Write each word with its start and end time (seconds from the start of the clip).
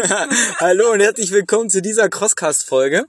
Hallo 0.60 0.92
und 0.92 1.00
herzlich 1.00 1.30
willkommen 1.30 1.68
zu 1.68 1.82
dieser 1.82 2.08
Crosscast-Folge. 2.08 3.06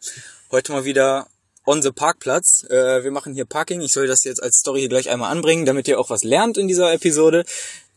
Heute 0.52 0.74
mal 0.74 0.84
wieder 0.84 1.28
on 1.66 1.82
the 1.82 1.92
Parkplatz. 1.92 2.66
Äh, 2.70 3.04
wir 3.04 3.12
machen 3.12 3.34
hier 3.34 3.46
Parking. 3.46 3.80
Ich 3.82 3.94
soll 3.94 4.08
das 4.08 4.26
jetzt 4.26 4.44
als 4.44 4.58
Story 4.58 4.90
gleich 4.90 5.10
einmal 5.10 5.32
anbringen, 5.32 5.66
damit 5.66 5.88
ihr 5.88 6.00
auch 6.00 6.10
was 6.10 6.24
lernt 6.24 6.58
in 6.58 6.68
dieser 6.68 6.92
Episode. 6.92 7.46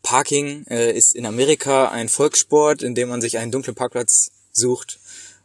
Parking 0.02 0.64
äh, 0.68 0.92
ist 0.92 1.14
in 1.16 1.26
Amerika 1.26 1.88
ein 1.88 2.08
Volkssport, 2.08 2.82
in 2.82 2.94
dem 2.94 3.08
man 3.08 3.20
sich 3.20 3.38
einen 3.38 3.50
dunklen 3.50 3.74
Parkplatz 3.74 4.28
sucht 4.52 5.00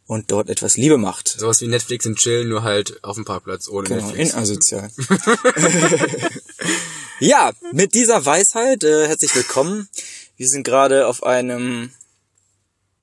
und 0.06 0.30
dort 0.30 0.48
etwas 0.48 0.76
Liebe 0.76 0.96
macht. 0.96 1.28
Sowas 1.28 1.60
wie 1.60 1.66
Netflix 1.66 2.06
und 2.06 2.18
Chillen, 2.18 2.48
nur 2.48 2.62
halt 2.62 3.02
auf 3.02 3.16
dem 3.16 3.24
Parkplatz 3.24 3.68
ohne 3.68 3.88
Genau, 3.88 4.06
Netflix. 4.06 4.30
in 4.32 4.38
asozial. 4.38 4.90
ja, 7.18 7.50
mit 7.72 7.94
dieser 7.94 8.24
Weisheit 8.24 8.84
äh, 8.84 9.08
herzlich 9.08 9.34
willkommen. 9.34 9.88
Wir 10.36 10.46
sind 10.46 10.62
gerade 10.62 11.08
auf 11.08 11.24
einem 11.24 11.90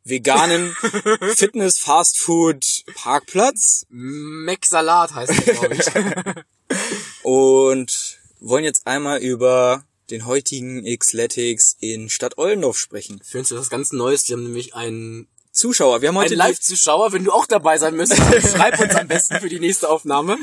veganen 0.10 0.76
Fitness 1.36 1.78
Fast 1.78 2.20
Food 2.20 2.66
Parkplatz 2.96 3.86
Mac-Salat 3.90 5.14
heißt 5.14 5.46
der, 5.46 5.54
glaube 5.54 5.76
ich. 5.76 5.86
und 7.24 8.20
wollen 8.40 8.64
jetzt 8.64 8.88
einmal 8.88 9.20
über 9.20 9.84
den 10.10 10.26
heutigen 10.26 10.84
Xletics 10.86 11.76
in 11.80 12.10
Stadt 12.10 12.38
Ollendorf 12.38 12.78
sprechen. 12.78 13.20
Für 13.24 13.40
uns 13.40 13.52
ist 13.52 13.58
das 13.58 13.70
ganz 13.70 13.92
Neues. 13.92 14.24
Die 14.24 14.34
haben 14.34 14.44
nämlich 14.44 14.74
einen, 14.74 15.28
Zuschauer, 15.58 16.02
wir 16.02 16.10
haben 16.10 16.18
heute 16.18 16.34
einen 16.34 16.38
Live-Zuschauer. 16.38 17.12
Wenn 17.12 17.24
du 17.24 17.32
auch 17.32 17.48
dabei 17.48 17.78
sein 17.78 17.96
müsstest, 17.96 18.22
schreib 18.56 18.80
uns 18.80 18.96
am 18.96 19.08
besten 19.08 19.40
für 19.40 19.50
die 19.50 19.60
nächste 19.60 19.90
Aufnahme. 19.90 20.38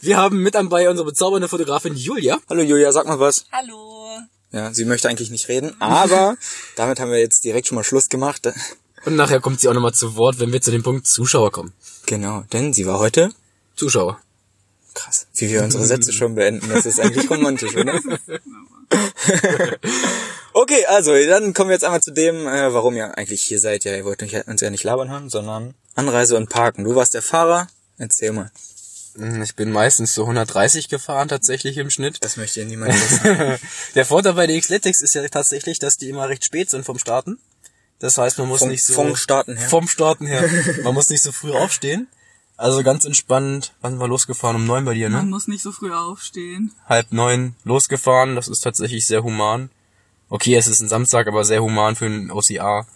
Wir 0.00 0.16
haben 0.16 0.42
mit 0.42 0.54
dabei 0.54 0.88
unsere 0.88 1.06
bezaubernde 1.06 1.48
Fotografin 1.48 1.96
Julia. 1.96 2.38
Hallo 2.48 2.62
Julia, 2.62 2.92
sag 2.92 3.06
mal 3.06 3.18
was. 3.18 3.46
Hallo. 3.50 4.20
Ja, 4.52 4.72
sie 4.72 4.84
möchte 4.84 5.08
eigentlich 5.08 5.30
nicht 5.30 5.48
reden, 5.48 5.74
aber 5.80 6.36
damit 6.76 7.00
haben 7.00 7.10
wir 7.10 7.18
jetzt 7.18 7.44
direkt 7.44 7.66
schon 7.66 7.76
mal 7.76 7.84
Schluss 7.84 8.08
gemacht. 8.08 8.48
Und 9.04 9.16
nachher 9.16 9.40
kommt 9.40 9.60
sie 9.60 9.68
auch 9.68 9.74
nochmal 9.74 9.94
zu 9.94 10.16
Wort, 10.16 10.40
wenn 10.40 10.52
wir 10.52 10.60
zu 10.60 10.70
dem 10.70 10.82
Punkt 10.82 11.06
Zuschauer 11.06 11.52
kommen. 11.52 11.72
Genau, 12.06 12.44
denn 12.52 12.72
sie 12.72 12.86
war 12.86 12.98
heute 12.98 13.30
Zuschauer. 13.76 14.20
Krass, 14.94 15.26
wie 15.34 15.50
wir 15.50 15.62
unsere 15.62 15.84
Sätze 15.84 16.12
schon 16.12 16.34
beenden. 16.34 16.70
Das 16.70 16.86
ist 16.86 16.98
eigentlich 16.98 17.28
romantisch, 17.28 17.76
oder? 17.76 18.00
okay, 20.54 20.86
also 20.86 21.12
dann 21.12 21.52
kommen 21.52 21.68
wir 21.68 21.74
jetzt 21.74 21.84
einmal 21.84 22.00
zu 22.00 22.12
dem, 22.12 22.46
äh, 22.46 22.72
warum 22.72 22.96
ihr 22.96 23.18
eigentlich 23.18 23.42
hier 23.42 23.60
seid. 23.60 23.84
Ja, 23.84 23.94
ihr 23.94 24.06
wollt 24.06 24.22
uns 24.22 24.60
ja 24.60 24.70
nicht 24.70 24.84
labern 24.84 25.10
hören, 25.10 25.28
sondern 25.28 25.74
Anreise 25.94 26.36
und 26.36 26.48
Parken. 26.48 26.84
Du 26.84 26.94
warst 26.94 27.12
der 27.12 27.22
Fahrer. 27.22 27.68
Erzähl 27.98 28.32
mal. 28.32 28.50
Hm, 29.16 29.42
Ich 29.42 29.54
bin 29.54 29.72
meistens 29.72 30.14
so 30.14 30.22
130 30.22 30.88
gefahren 30.88 31.28
tatsächlich 31.28 31.76
im 31.78 31.90
Schnitt. 31.90 32.18
Das 32.22 32.36
möchte 32.36 32.60
ja 32.60 32.66
niemand 32.66 32.94
wissen. 32.94 33.58
Der 33.94 34.06
Vorteil 34.06 34.34
bei 34.34 34.46
den 34.46 34.60
Xletics 34.60 35.00
ist 35.00 35.14
ja 35.14 35.26
tatsächlich, 35.28 35.78
dass 35.78 35.96
die 35.96 36.08
immer 36.08 36.28
recht 36.28 36.44
spät 36.44 36.70
sind 36.70 36.84
vom 36.84 36.98
Starten. 36.98 37.38
Das 37.98 38.18
heißt, 38.18 38.38
man 38.38 38.48
muss 38.48 38.60
Vom- 38.60 38.68
nicht 38.68 38.84
so 38.84 38.92
vom 38.94 39.16
Starten 39.16 39.56
her. 39.56 39.68
Vom 39.68 39.88
Starten 39.88 40.26
her. 40.26 40.48
Man 40.82 40.94
muss 40.94 41.08
nicht 41.08 41.22
so 41.22 41.32
früh 41.32 41.52
aufstehen. 41.52 42.08
Also 42.58 42.82
ganz 42.82 43.04
entspannt. 43.04 43.72
Wann 43.80 43.92
sind 43.92 44.00
wir 44.00 44.08
losgefahren? 44.08 44.56
Um 44.56 44.66
neun 44.66 44.84
bei 44.84 44.94
dir, 44.94 45.08
Man 45.10 45.24
ne? 45.26 45.30
muss 45.30 45.46
nicht 45.48 45.62
so 45.62 45.72
früh 45.72 45.92
aufstehen. 45.92 46.72
Halb 46.86 47.12
neun 47.12 47.54
losgefahren. 47.64 48.34
Das 48.34 48.48
ist 48.48 48.60
tatsächlich 48.60 49.06
sehr 49.06 49.22
human. 49.22 49.70
Okay, 50.28 50.56
es 50.56 50.66
ist 50.66 50.80
ein 50.80 50.88
Samstag, 50.88 51.26
aber 51.26 51.44
sehr 51.44 51.62
human 51.62 51.96
für 51.96 52.06
ein 52.06 52.30
OCA. 52.30 52.86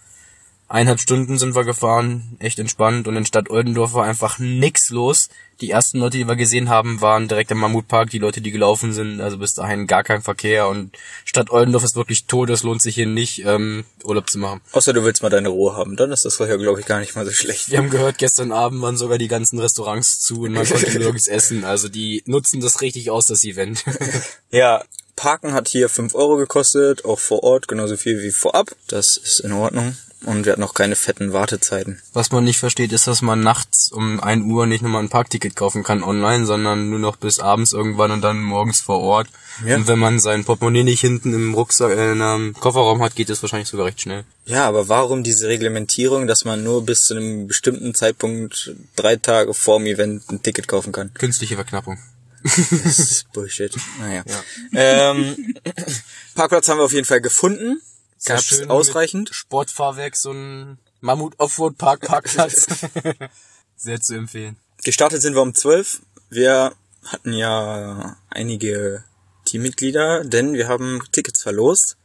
Eineinhalb 0.71 1.01
Stunden 1.01 1.37
sind 1.37 1.53
wir 1.53 1.65
gefahren, 1.65 2.37
echt 2.39 2.57
entspannt. 2.57 3.05
Und 3.05 3.17
in 3.17 3.25
Stadt 3.25 3.49
Oldendorf 3.49 3.93
war 3.93 4.05
einfach 4.05 4.39
nix 4.39 4.89
los. 4.89 5.27
Die 5.59 5.69
ersten 5.69 5.99
Leute, 5.99 6.17
die 6.17 6.29
wir 6.29 6.37
gesehen 6.37 6.69
haben, 6.69 7.01
waren 7.01 7.27
direkt 7.27 7.51
am 7.51 7.57
Mammutpark. 7.57 8.09
Die 8.09 8.19
Leute, 8.19 8.39
die 8.39 8.51
gelaufen 8.51 8.93
sind, 8.93 9.19
also 9.19 9.37
bis 9.37 9.53
dahin 9.53 9.85
gar 9.85 10.05
kein 10.05 10.21
Verkehr. 10.21 10.69
Und 10.69 10.97
Stadt 11.25 11.51
Oldendorf 11.51 11.83
ist 11.83 11.97
wirklich 11.97 12.25
tot. 12.25 12.49
Es 12.49 12.63
lohnt 12.63 12.81
sich 12.81 12.95
hier 12.95 13.05
nicht, 13.05 13.43
ähm, 13.45 13.83
Urlaub 14.05 14.29
zu 14.29 14.39
machen. 14.39 14.61
Außer 14.71 14.93
du 14.93 15.03
willst 15.03 15.21
mal 15.21 15.29
deine 15.29 15.49
Ruhe 15.49 15.75
haben. 15.75 15.97
Dann 15.97 16.13
ist 16.13 16.23
das 16.23 16.39
ja, 16.39 16.55
glaube 16.55 16.79
ich, 16.79 16.85
gar 16.85 17.01
nicht 17.01 17.17
mal 17.17 17.25
so 17.25 17.33
schlecht. 17.33 17.69
Wir 17.69 17.79
haben 17.79 17.89
gehört, 17.89 18.17
gestern 18.17 18.53
Abend 18.53 18.81
waren 18.81 18.95
sogar 18.95 19.17
die 19.17 19.27
ganzen 19.27 19.59
Restaurants 19.59 20.21
zu 20.21 20.43
und 20.43 20.53
man 20.53 20.65
konnte 20.65 20.97
nirgends 20.97 21.27
essen. 21.27 21.65
Also 21.65 21.89
die 21.89 22.23
nutzen 22.27 22.61
das 22.61 22.79
richtig 22.79 23.11
aus, 23.11 23.25
das 23.25 23.43
Event. 23.43 23.83
Ja, 24.51 24.83
Parken 25.15 25.53
hat 25.53 25.67
hier 25.67 25.87
5 25.87 26.15
Euro 26.15 26.35
gekostet, 26.37 27.05
auch 27.05 27.19
vor 27.19 27.43
Ort 27.43 27.67
genauso 27.67 27.95
viel 27.97 28.21
wie 28.21 28.31
vorab. 28.31 28.71
Das 28.87 29.17
ist 29.17 29.41
in 29.41 29.51
Ordnung. 29.51 29.95
Und 30.23 30.45
wir 30.45 30.51
hatten 30.51 30.63
auch 30.63 30.75
keine 30.75 30.95
fetten 30.95 31.33
Wartezeiten. 31.33 31.99
Was 32.13 32.31
man 32.31 32.43
nicht 32.43 32.59
versteht, 32.59 32.91
ist, 32.91 33.07
dass 33.07 33.23
man 33.23 33.41
nachts 33.41 33.91
um 33.91 34.19
1 34.19 34.45
Uhr 34.45 34.67
nicht 34.67 34.83
nochmal 34.83 35.01
ein 35.01 35.09
Parkticket 35.09 35.55
kaufen 35.55 35.83
kann 35.83 36.03
online, 36.03 36.45
sondern 36.45 36.89
nur 36.89 36.99
noch 36.99 37.15
bis 37.15 37.39
abends 37.39 37.73
irgendwann 37.73 38.11
und 38.11 38.21
dann 38.21 38.41
morgens 38.41 38.81
vor 38.81 38.99
Ort. 38.99 39.27
Ja. 39.65 39.77
Und 39.77 39.87
wenn 39.87 39.97
man 39.97 40.19
sein 40.19 40.45
Portemonnaie 40.45 40.83
nicht 40.83 41.01
hinten 41.01 41.33
im 41.33 41.55
Rucksack, 41.55 41.91
äh, 41.91 42.11
in 42.11 42.21
einem 42.21 42.53
Kofferraum 42.53 43.01
hat, 43.01 43.15
geht 43.15 43.31
es 43.31 43.41
wahrscheinlich 43.41 43.69
sogar 43.69 43.87
recht 43.87 44.01
schnell. 44.01 44.23
Ja, 44.45 44.67
aber 44.67 44.87
warum 44.89 45.23
diese 45.23 45.47
Reglementierung, 45.47 46.27
dass 46.27 46.45
man 46.45 46.63
nur 46.63 46.85
bis 46.85 47.05
zu 47.05 47.15
einem 47.15 47.47
bestimmten 47.47 47.95
Zeitpunkt 47.95 48.75
drei 48.95 49.15
Tage 49.15 49.53
vorm 49.55 49.85
Event 49.85 50.29
ein 50.29 50.43
Ticket 50.43 50.67
kaufen 50.67 50.91
kann? 50.91 51.13
Künstliche 51.15 51.55
Verknappung. 51.55 51.97
Das 52.43 52.99
ist 52.99 53.31
Bullshit. 53.33 53.75
Naja. 53.99 54.23
Ähm, 54.73 55.55
Parkplatz 56.35 56.67
haben 56.69 56.79
wir 56.79 56.85
auf 56.85 56.93
jeden 56.93 57.05
Fall 57.05 57.21
gefunden. 57.21 57.81
Gab's 58.25 58.45
schön 58.45 58.69
ausreichend. 58.69 59.29
Sportfahrwerk, 59.33 60.15
so 60.15 60.31
ein 60.31 60.77
Mammut-Offroad-Park-Parkplatz. 61.01 62.67
Sehr 63.75 63.99
zu 64.01 64.15
empfehlen. 64.15 64.57
Gestartet 64.83 65.21
sind 65.21 65.33
wir 65.35 65.41
um 65.41 65.53
12. 65.55 66.01
Wir 66.29 66.73
hatten 67.05 67.33
ja 67.33 68.17
einige 68.29 69.03
Teammitglieder, 69.45 70.23
denn 70.23 70.53
wir 70.53 70.67
haben 70.67 71.01
Tickets 71.11 71.41
verlost. 71.41 71.97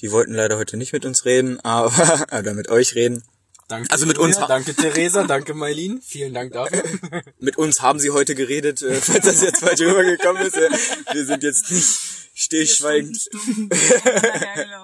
Die 0.00 0.12
wollten 0.12 0.34
leider 0.34 0.58
heute 0.58 0.76
nicht 0.76 0.92
mit 0.92 1.04
uns 1.04 1.24
reden, 1.24 1.60
aber 1.60 2.26
oder 2.38 2.54
mit 2.54 2.68
euch 2.68 2.94
reden. 2.94 3.24
Danke, 3.68 3.90
Also 3.90 4.06
mit 4.06 4.16
Julia, 4.16 4.38
uns- 4.38 4.46
Danke, 4.48 4.74
Theresa. 4.74 5.24
Danke, 5.24 5.52
Mailin. 5.54 6.00
Vielen 6.02 6.32
Dank 6.32 6.52
dafür. 6.54 6.82
Mit 7.38 7.58
uns 7.58 7.82
haben 7.82 7.98
sie 7.98 8.08
heute 8.10 8.34
geredet, 8.34 8.80
äh, 8.80 8.94
falls 8.98 9.26
das 9.26 9.42
jetzt 9.42 9.60
falsch 9.60 9.80
rübergekommen 9.80 10.40
ist. 10.46 10.56
Wir 10.56 11.26
sind 11.26 11.42
jetzt 11.42 11.70
nicht 11.70 11.98
stillschweigend. 12.38 13.18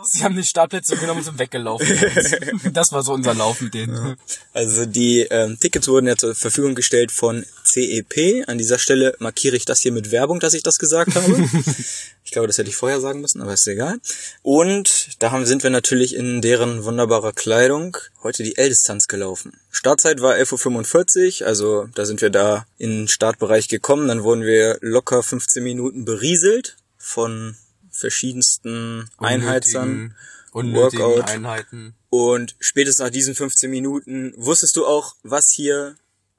Sie 0.02 0.24
haben 0.24 0.34
den 0.34 0.44
Startplätze 0.44 0.96
genommen 0.96 1.18
und 1.18 1.24
sind 1.24 1.38
weggelaufen. 1.38 1.86
Das 2.72 2.92
war 2.92 3.02
so 3.02 3.12
unser 3.12 3.34
Lauf 3.34 3.60
mit 3.60 3.74
denen. 3.74 4.16
Also 4.52 4.86
die 4.86 5.20
ähm, 5.20 5.58
Tickets 5.60 5.86
wurden 5.86 6.06
ja 6.06 6.16
zur 6.16 6.34
Verfügung 6.34 6.74
gestellt 6.74 7.12
von 7.12 7.44
CEP. 7.64 8.44
An 8.48 8.58
dieser 8.58 8.78
Stelle 8.78 9.14
markiere 9.18 9.56
ich 9.56 9.64
das 9.64 9.80
hier 9.80 9.92
mit 9.92 10.10
Werbung, 10.10 10.40
dass 10.40 10.54
ich 10.54 10.62
das 10.62 10.78
gesagt 10.78 11.14
habe. 11.14 11.48
ich 12.24 12.32
glaube, 12.32 12.48
das 12.48 12.58
hätte 12.58 12.70
ich 12.70 12.76
vorher 12.76 13.00
sagen 13.00 13.20
müssen, 13.20 13.40
aber 13.40 13.52
ist 13.52 13.66
egal. 13.68 14.00
Und 14.42 15.10
da 15.20 15.30
haben, 15.30 15.46
sind 15.46 15.62
wir 15.62 15.70
natürlich 15.70 16.16
in 16.16 16.42
deren 16.42 16.84
wunderbarer 16.84 17.32
Kleidung 17.32 17.96
heute 18.22 18.42
die 18.42 18.56
L-Distanz 18.56 19.06
gelaufen. 19.06 19.52
Startzeit 19.70 20.20
war 20.20 20.34
11.45 20.34 21.42
Uhr, 21.42 21.46
also 21.46 21.86
da 21.94 22.04
sind 22.04 22.20
wir 22.20 22.30
da 22.30 22.66
in 22.78 22.90
den 22.90 23.08
Startbereich 23.08 23.68
gekommen. 23.68 24.08
Dann 24.08 24.24
wurden 24.24 24.42
wir 24.42 24.78
locker 24.80 25.22
15 25.22 25.62
Minuten 25.62 26.04
berieselt 26.04 26.76
von 27.04 27.56
verschiedensten 27.90 29.10
Einheitsern. 29.18 30.14
Workout. 30.52 31.28
Einheiten. 31.28 31.94
Und 32.10 32.54
spätestens 32.60 33.04
nach 33.04 33.10
diesen 33.10 33.34
15 33.34 33.68
Minuten 33.68 34.32
wusstest 34.36 34.76
du 34.76 34.86
auch, 34.86 35.16
was 35.24 35.50
hier 35.50 35.96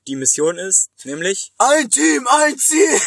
die 0.08 0.16
Mission 0.16 0.58
ist, 0.58 0.90
nämlich 1.04 1.52
Ein 1.58 1.90
Team, 1.90 2.26
ein 2.28 2.58
Ziel! 2.58 3.00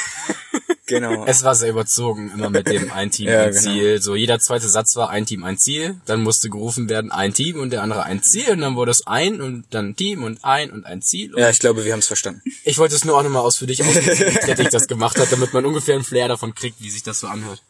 genau. 0.88 1.24
Es 1.26 1.44
war 1.44 1.54
sehr 1.54 1.70
überzogen, 1.70 2.32
immer 2.34 2.50
mit 2.50 2.66
dem 2.66 2.90
ein 2.90 3.12
Team, 3.12 3.28
Ja, 3.28 3.44
ein 3.44 3.50
genau. 3.50 3.62
Ziel. 3.62 4.02
So 4.02 4.16
jeder 4.16 4.40
zweite 4.40 4.68
Satz 4.68 4.96
war 4.96 5.10
ein 5.10 5.24
Team, 5.24 5.44
ein 5.44 5.56
Ziel. 5.56 6.00
Dann 6.06 6.22
musste 6.24 6.50
gerufen 6.50 6.88
werden 6.88 7.12
ein 7.12 7.32
Team 7.32 7.60
und 7.60 7.70
der 7.70 7.82
andere 7.82 8.02
ein 8.02 8.22
Ziel. 8.22 8.50
Und 8.50 8.60
dann 8.62 8.74
wurde 8.74 8.90
es 8.90 9.06
ein 9.06 9.40
und 9.40 9.66
dann 9.70 9.94
Team 9.94 10.24
und 10.24 10.44
ein 10.44 10.72
und 10.72 10.84
ein 10.84 11.00
Ziel. 11.02 11.32
Und 11.32 11.40
ja, 11.40 11.50
ich 11.50 11.60
glaube, 11.60 11.84
wir 11.84 11.92
haben 11.92 12.00
es 12.00 12.08
verstanden. 12.08 12.42
Ich 12.64 12.78
wollte 12.78 12.96
es 12.96 13.04
nur 13.04 13.16
auch 13.16 13.22
nochmal 13.22 13.42
ausführlich 13.42 13.82
ausdrücken, 13.84 14.34
wie 14.34 14.38
Klettich 14.38 14.70
das 14.70 14.88
gemacht 14.88 15.18
hat, 15.20 15.30
damit 15.30 15.52
man 15.52 15.64
ungefähr 15.64 15.94
einen 15.94 16.04
Flair 16.04 16.26
davon 16.26 16.54
kriegt, 16.54 16.80
wie 16.80 16.90
sich 16.90 17.04
das 17.04 17.20
so 17.20 17.28
anhört. 17.28 17.62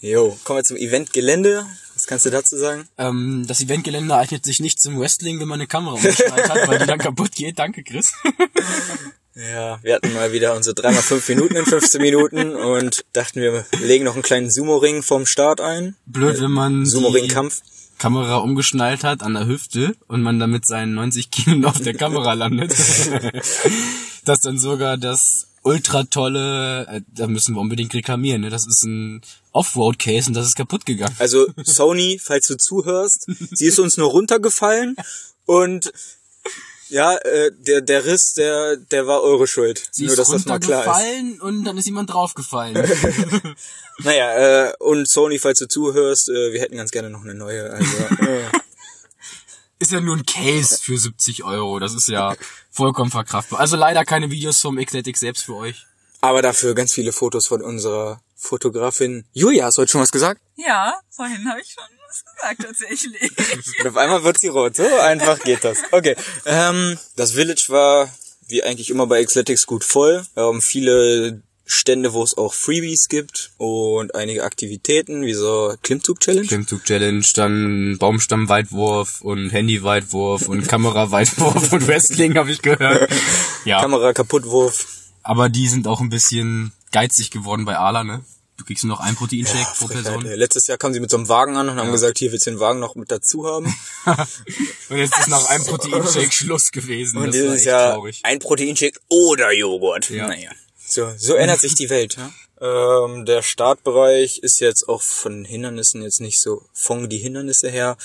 Jo, 0.00 0.36
kommen 0.44 0.58
wir 0.58 0.64
zum 0.64 0.76
Eventgelände. 0.76 1.64
Was 1.94 2.06
kannst 2.06 2.26
du 2.26 2.30
dazu 2.30 2.56
sagen? 2.58 2.86
Ähm, 2.98 3.44
das 3.46 3.60
Eventgelände 3.60 4.14
eignet 4.14 4.44
sich 4.44 4.60
nicht 4.60 4.80
zum 4.80 4.98
Wrestling, 4.98 5.40
wenn 5.40 5.48
man 5.48 5.60
eine 5.60 5.66
Kamera 5.66 5.94
umgeschnallt 5.94 6.50
hat, 6.50 6.68
weil 6.68 6.78
die 6.78 6.86
dann 6.86 6.98
kaputt 6.98 7.32
geht. 7.32 7.58
Danke, 7.58 7.82
Chris. 7.84 8.12
Ja, 9.36 9.80
wir 9.82 9.96
hatten 9.96 10.12
mal 10.12 10.32
wieder 10.32 10.54
unsere 10.54 10.76
3x5 10.76 11.28
Minuten 11.30 11.56
in 11.56 11.66
15 11.66 12.00
Minuten 12.00 12.54
und 12.54 13.04
dachten, 13.14 13.40
wir 13.40 13.66
legen 13.82 14.04
noch 14.04 14.14
einen 14.14 14.22
kleinen 14.22 14.48
Sumo-Ring 14.48 15.02
vorm 15.02 15.26
Start 15.26 15.60
ein. 15.60 15.96
Blöd, 16.06 16.40
wenn 16.40 16.52
man 16.52 16.84
die 16.84 16.90
Sumo-Ring-Kampf. 16.90 17.62
Kamera 17.98 18.36
umgeschnallt 18.36 19.02
hat 19.02 19.24
an 19.24 19.34
der 19.34 19.46
Hüfte 19.46 19.96
und 20.06 20.22
man 20.22 20.38
dann 20.38 20.50
mit 20.50 20.66
seinen 20.66 20.94
90 20.94 21.30
Kilo 21.32 21.68
auf 21.68 21.80
der 21.80 21.94
Kamera 21.94 22.34
landet. 22.34 22.70
dass 24.24 24.40
dann 24.40 24.58
sogar 24.58 24.96
das 24.98 25.48
ultra 25.62 26.04
tolle, 26.04 26.86
äh, 26.86 27.00
da 27.12 27.26
müssen 27.26 27.56
wir 27.56 27.60
unbedingt 27.60 27.92
reklamieren, 27.94 28.42
ne? 28.42 28.50
Das 28.50 28.66
ist 28.66 28.84
ein 28.84 29.22
Offroad-Case 29.52 30.28
und 30.28 30.34
das 30.34 30.46
ist 30.46 30.54
kaputt 30.54 30.86
gegangen. 30.86 31.14
Also 31.18 31.46
Sony, 31.64 32.20
falls 32.22 32.46
du 32.46 32.56
zuhörst, 32.56 33.26
sie 33.50 33.66
ist 33.66 33.80
uns 33.80 33.96
nur 33.96 34.10
runtergefallen 34.10 34.96
und 35.46 35.92
ja, 36.88 37.16
äh, 37.16 37.50
der 37.58 37.80
der 37.80 38.04
Riss, 38.04 38.34
der 38.34 38.76
der 38.76 39.06
war 39.06 39.22
eure 39.22 39.46
Schuld. 39.46 39.88
Sie 39.90 40.04
nur 40.04 40.12
ist 40.12 40.18
dass 40.18 40.28
das 40.30 40.46
mal 40.46 40.60
klar 40.60 40.84
ist. 40.84 41.40
und 41.40 41.64
dann 41.64 41.76
ist 41.78 41.86
jemand 41.86 42.12
draufgefallen. 42.12 42.76
Naja, 43.98 44.68
äh, 44.68 44.72
und 44.80 45.08
Sony, 45.08 45.38
falls 45.38 45.58
du 45.60 45.68
zuhörst, 45.68 46.28
äh, 46.28 46.52
wir 46.52 46.60
hätten 46.60 46.76
ganz 46.76 46.90
gerne 46.90 47.10
noch 47.10 47.22
eine 47.22 47.34
neue. 47.34 47.70
Also, 47.70 47.96
äh, 48.24 48.50
ist 49.78 49.92
ja 49.92 50.00
nur 50.00 50.16
ein 50.16 50.26
Case 50.26 50.78
für 50.80 50.98
70 50.98 51.44
Euro. 51.44 51.78
Das 51.78 51.94
ist 51.94 52.08
ja 52.08 52.34
vollkommen 52.70 53.10
verkraftbar. 53.10 53.60
Also 53.60 53.76
leider 53.76 54.04
keine 54.04 54.30
Videos 54.30 54.60
vom 54.60 54.78
Eclectic 54.78 55.16
selbst 55.16 55.44
für 55.44 55.54
euch. 55.54 55.86
Aber 56.20 56.42
dafür 56.42 56.74
ganz 56.74 56.92
viele 56.92 57.12
Fotos 57.12 57.46
von 57.46 57.62
unserer 57.62 58.20
Fotografin 58.34 59.24
Julia. 59.32 59.66
Hast 59.66 59.76
du 59.76 59.82
heute 59.82 59.92
schon 59.92 60.00
was 60.00 60.12
gesagt? 60.12 60.40
Ja, 60.56 60.94
vorhin 61.10 61.48
habe 61.48 61.60
ich 61.60 61.72
schon 61.72 61.84
was 62.08 62.24
gesagt 62.24 62.62
tatsächlich. 62.62 63.30
Und 63.80 63.88
auf 63.88 63.96
einmal 63.96 64.22
wird 64.22 64.38
sie 64.38 64.48
rot. 64.48 64.76
So 64.76 64.86
einfach 64.98 65.40
geht 65.40 65.64
das. 65.64 65.78
Okay. 65.90 66.16
Ähm, 66.46 66.98
das 67.16 67.32
Village 67.32 67.66
war 67.68 68.08
wie 68.46 68.62
eigentlich 68.62 68.90
immer 68.90 69.06
bei 69.06 69.24
Xletics 69.24 69.66
gut 69.66 69.84
voll. 69.84 70.24
Wir 70.34 70.44
haben 70.44 70.60
viele 70.60 71.42
Stände, 71.66 72.12
wo 72.12 72.22
es 72.22 72.36
auch 72.36 72.52
Freebies 72.52 73.08
gibt 73.08 73.52
und 73.56 74.14
einige 74.14 74.44
Aktivitäten, 74.44 75.22
wie 75.22 75.32
so 75.32 75.74
Klimmzug-Challenge. 75.82 76.46
Klimmzug-Challenge, 76.46 77.24
dann 77.34 77.96
Baumstamm-Weitwurf 77.98 79.22
und 79.22 79.48
Handy-Weitwurf 79.48 80.46
und 80.48 80.68
Kamera-Weitwurf 80.68 81.72
und 81.72 81.88
Wrestling 81.88 82.36
habe 82.36 82.50
ich 82.50 82.60
gehört. 82.60 83.10
Ja, 83.64 83.80
Kamera-Kaputtwurf. 83.80 84.86
aber 85.22 85.48
die 85.48 85.68
sind 85.68 85.88
auch 85.88 86.02
ein 86.02 86.10
bisschen 86.10 86.72
geizig 86.92 87.30
geworden 87.30 87.64
bei 87.64 87.78
Ala, 87.78 88.04
ne? 88.04 88.22
Du 88.56 88.64
kriegst 88.64 88.84
nur 88.84 88.96
noch 88.96 89.04
einen 89.04 89.16
Proteinshake 89.16 89.58
Ja, 89.58 89.64
pro 89.76 89.86
Frechheit, 89.88 90.04
Person. 90.04 90.26
ey. 90.26 90.36
Letztes 90.36 90.66
Jahr 90.68 90.78
kamen 90.78 90.94
sie 90.94 91.00
mit 91.00 91.10
so 91.10 91.16
einem 91.16 91.28
Wagen 91.28 91.56
an 91.56 91.68
und 91.68 91.76
haben 91.76 91.86
Ja. 91.86 91.92
gesagt, 91.92 92.18
hier 92.18 92.30
willst 92.30 92.46
du 92.46 92.50
den 92.52 92.60
Wagen 92.60 92.78
noch 92.78 92.94
mit 92.94 93.10
dazu 93.10 93.46
haben. 93.46 93.66
Und 94.90 94.96
jetzt 94.98 95.18
ist 95.18 95.28
nach 95.28 95.46
einem 95.46 95.64
Proteinshake 95.64 96.30
Schluss 96.32 96.70
gewesen. 96.70 97.16
Und 97.18 97.26
das 97.28 97.34
dieses 97.34 97.64
Jahr 97.64 97.94
traurig. 97.94 98.20
ein 98.22 98.38
Proteinshake 98.38 99.00
oder 99.08 99.52
Joghurt. 99.52 100.08
Ja. 100.10 100.28
Naja. 100.28 100.50
So, 100.86 101.10
so 101.16 101.34
ändert 101.34 101.60
sich 101.60 101.74
die 101.74 101.90
Welt. 101.90 102.16
Ja? 102.16 102.30
Ähm, 102.60 103.24
der 103.24 103.42
Startbereich 103.42 104.38
ist 104.38 104.60
jetzt 104.60 104.88
auch 104.88 105.02
von 105.02 105.44
Hindernissen 105.44 106.02
jetzt 106.02 106.20
nicht 106.20 106.40
so, 106.40 106.62
von 106.72 107.08
die 107.08 107.18
Hindernisse 107.18 107.68
her, 107.68 107.96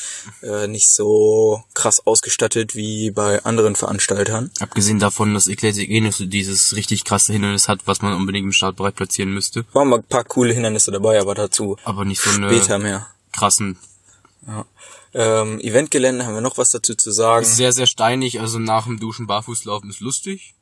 äh, 0.41 0.67
nicht 0.67 0.91
so 0.91 1.63
krass 1.75 2.05
ausgestattet 2.05 2.75
wie 2.75 3.11
bei 3.11 3.43
anderen 3.45 3.75
Veranstaltern. 3.75 4.49
Abgesehen 4.59 4.99
davon, 4.99 5.33
dass 5.35 5.47
Eclectic 5.47 5.89
eh 5.89 6.01
nicht 6.01 6.33
dieses 6.33 6.75
richtig 6.75 7.05
krasse 7.05 7.31
Hindernis 7.31 7.67
hat, 7.67 7.81
was 7.85 8.01
man 8.01 8.13
unbedingt 8.13 8.45
im 8.45 8.51
Startbereich 8.51 8.95
platzieren 8.95 9.33
müsste. 9.33 9.65
Waren 9.73 9.89
mal 9.89 9.99
ein 9.99 10.03
paar 10.03 10.23
coole 10.23 10.53
Hindernisse 10.53 10.91
dabei, 10.91 11.19
aber 11.21 11.35
dazu 11.35 11.77
Aber 11.83 12.03
nicht 12.03 12.21
so 12.21 12.31
eine 12.31 12.49
später 12.49 12.79
mehr. 12.79 13.07
krassen. 13.31 13.77
Ähm, 15.13 15.59
Eventgelände 15.59 16.25
haben 16.25 16.33
wir 16.33 16.41
noch 16.41 16.57
was 16.57 16.71
dazu 16.71 16.95
zu 16.95 17.11
sagen. 17.11 17.45
Sehr, 17.45 17.71
sehr 17.71 17.87
steinig, 17.87 18.39
also 18.39 18.57
nach 18.57 18.85
dem 18.85 18.99
Duschen 18.99 19.27
barfuß 19.27 19.65
laufen 19.65 19.89
ist 19.89 19.99
lustig. 19.99 20.55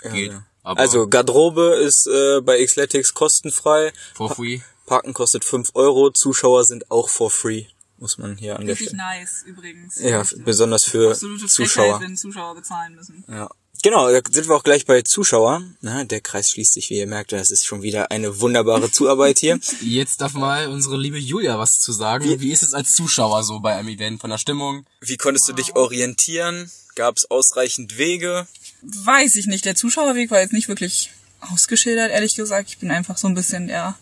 Geht. 0.00 0.32
Ja. 0.32 0.46
Aber 0.64 0.80
Also 0.80 1.06
Garderobe 1.06 1.76
ist 1.76 2.08
äh, 2.08 2.40
bei 2.40 2.64
Xletics 2.64 3.14
kostenfrei. 3.14 3.92
for 4.14 4.34
free. 4.34 4.60
Parken 4.86 5.14
kostet 5.14 5.44
5 5.44 5.70
Euro, 5.74 6.10
Zuschauer 6.10 6.64
sind 6.64 6.90
auch 6.90 7.08
for 7.08 7.30
free, 7.30 7.66
muss 7.98 8.18
man 8.18 8.36
hier 8.36 8.58
an 8.58 8.66
der 8.66 8.74
Richtig 8.74 8.92
nice 8.92 9.42
übrigens. 9.46 9.98
Ja, 10.00 10.22
besonders 10.44 10.84
für 10.84 11.12
Absolute 11.12 11.46
Zuschauer. 11.46 11.84
Frechheit, 11.94 12.00
wenn 12.02 12.16
Zuschauer 12.16 12.54
bezahlen 12.56 12.94
müssen. 12.94 13.24
Ja. 13.28 13.48
Genau, 13.82 14.10
da 14.10 14.20
sind 14.30 14.48
wir 14.48 14.56
auch 14.56 14.62
gleich 14.62 14.86
bei 14.86 15.02
Zuschauer. 15.02 15.62
Na, 15.82 16.04
der 16.04 16.22
Kreis 16.22 16.48
schließt 16.50 16.72
sich, 16.72 16.88
wie 16.88 16.98
ihr 16.98 17.06
merkt, 17.06 17.32
das 17.32 17.50
ist 17.50 17.66
schon 17.66 17.82
wieder 17.82 18.10
eine 18.10 18.40
wunderbare 18.40 18.90
Zuarbeit 18.90 19.38
hier. 19.38 19.58
Jetzt 19.82 20.22
darf 20.22 20.32
mal 20.32 20.68
unsere 20.68 20.96
liebe 20.96 21.18
Julia 21.18 21.58
was 21.58 21.80
zu 21.80 21.92
sagen. 21.92 22.40
Wie, 22.40 22.52
ist 22.52 22.62
es 22.62 22.72
als 22.72 22.92
Zuschauer 22.92 23.42
so 23.44 23.60
bei 23.60 23.74
einem 23.74 23.88
Event 23.88 24.22
von 24.22 24.30
der 24.30 24.38
Stimmung? 24.38 24.86
Wie 25.00 25.18
konntest 25.18 25.46
du 25.48 25.52
dich 25.52 25.76
orientieren? 25.76 26.70
Gab 26.94 27.16
es 27.16 27.30
ausreichend 27.30 27.98
Wege? 27.98 28.46
Weiß 28.84 29.36
ich 29.36 29.46
nicht. 29.46 29.64
Der 29.64 29.74
Zuschauerweg 29.74 30.30
war 30.30 30.40
jetzt 30.40 30.52
nicht 30.52 30.68
wirklich 30.68 31.10
ausgeschildert, 31.40 32.10
ehrlich 32.10 32.36
gesagt. 32.36 32.68
Ich 32.68 32.78
bin 32.78 32.90
einfach 32.90 33.16
so 33.16 33.28
ein 33.28 33.34
bisschen 33.34 33.66
der 33.66 33.96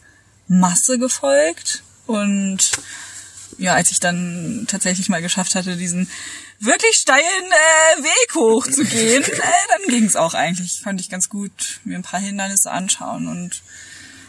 Masse 0.48 0.98
gefolgt. 0.98 1.82
Und 2.06 2.72
ja, 3.58 3.74
als 3.74 3.90
ich 3.90 4.00
dann 4.00 4.64
tatsächlich 4.68 5.08
mal 5.08 5.22
geschafft 5.22 5.54
hatte, 5.54 5.76
diesen 5.76 6.08
wirklich 6.58 6.94
steilen 6.94 7.22
äh, 7.22 8.02
Weg 8.02 8.34
hochzugehen, 8.34 9.22
äh, 9.32 9.40
dann 9.68 9.88
ging 9.88 10.04
es 10.04 10.16
auch 10.16 10.34
eigentlich. 10.34 10.82
Konnte 10.82 11.02
ich 11.02 11.10
ganz 11.10 11.28
gut 11.28 11.80
mir 11.84 11.96
ein 11.96 12.02
paar 12.02 12.20
Hindernisse 12.20 12.70
anschauen 12.70 13.28
und 13.28 13.62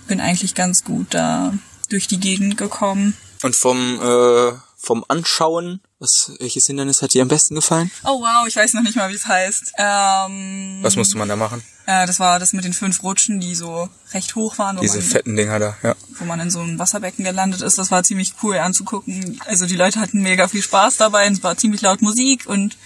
bin 0.07 0.19
eigentlich 0.19 0.55
ganz 0.55 0.83
gut 0.83 1.07
da 1.11 1.53
durch 1.89 2.07
die 2.07 2.19
Gegend 2.19 2.57
gekommen. 2.57 3.15
Und 3.41 3.55
vom, 3.55 3.99
äh, 4.01 4.53
vom 4.77 5.05
Anschauen, 5.07 5.81
was, 6.03 6.31
welches 6.39 6.67
Hindernis 6.67 7.01
hat 7.01 7.13
dir 7.13 7.21
am 7.21 7.27
besten 7.29 7.55
gefallen? 7.55 7.89
Oh 8.03 8.21
wow, 8.21 8.45
ich 8.45 8.55
weiß 8.55 8.73
noch 8.73 8.83
nicht 8.83 8.95
mal, 8.95 9.09
wie 9.09 9.15
es 9.15 9.25
heißt. 9.25 9.73
Ähm, 9.77 10.79
Was 10.81 10.95
musste 10.95 11.17
man 11.17 11.29
da 11.29 11.35
machen? 11.35 11.63
äh, 11.85 12.05
das 12.05 12.19
war 12.19 12.39
das 12.39 12.53
mit 12.53 12.65
den 12.65 12.73
fünf 12.73 13.01
Rutschen, 13.03 13.39
die 13.39 13.55
so 13.55 13.89
recht 14.13 14.35
hoch 14.35 14.57
waren, 14.57 14.77
wo, 14.77 14.81
Diese 14.81 14.97
man, 14.99 15.05
fetten 15.07 15.35
Dinger 15.35 15.59
da, 15.59 15.77
ja. 15.81 15.95
wo 16.19 16.25
man 16.25 16.39
in 16.39 16.51
so 16.51 16.59
einem 16.59 16.77
Wasserbecken 16.77 17.25
gelandet 17.25 17.61
ist. 17.61 17.77
Das 17.77 17.89
war 17.89 18.03
ziemlich 18.03 18.35
cool 18.43 18.57
anzugucken. 18.57 19.41
Also 19.47 19.65
die 19.65 19.75
Leute 19.75 19.99
hatten 19.99 20.21
mega 20.21 20.47
viel 20.47 20.61
Spaß 20.61 20.97
dabei. 20.97 21.25
und 21.27 21.33
Es 21.33 21.43
war 21.43 21.57
ziemlich 21.57 21.81
laut 21.81 22.01
Musik 22.01 22.45
und 22.45 22.77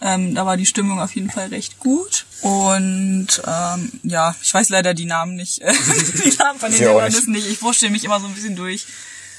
ähm, 0.00 0.34
da 0.34 0.44
war 0.44 0.56
die 0.56 0.66
Stimmung 0.66 1.00
auf 1.00 1.14
jeden 1.14 1.30
Fall 1.30 1.48
recht 1.48 1.78
gut. 1.78 2.26
Und 2.42 3.40
ähm, 3.46 3.92
ja, 4.02 4.34
ich 4.42 4.52
weiß 4.52 4.68
leider 4.68 4.92
die 4.92 5.06
Namen 5.06 5.36
nicht. 5.36 5.58
die 6.24 6.36
Namen 6.38 6.58
von 6.58 6.70
den 6.70 6.80
Hindernissen 6.80 7.32
nicht. 7.32 7.46
Ich 7.46 7.62
wurschtel 7.62 7.90
mich 7.90 8.04
immer 8.04 8.20
so 8.20 8.26
ein 8.26 8.34
bisschen 8.34 8.56
durch. 8.56 8.86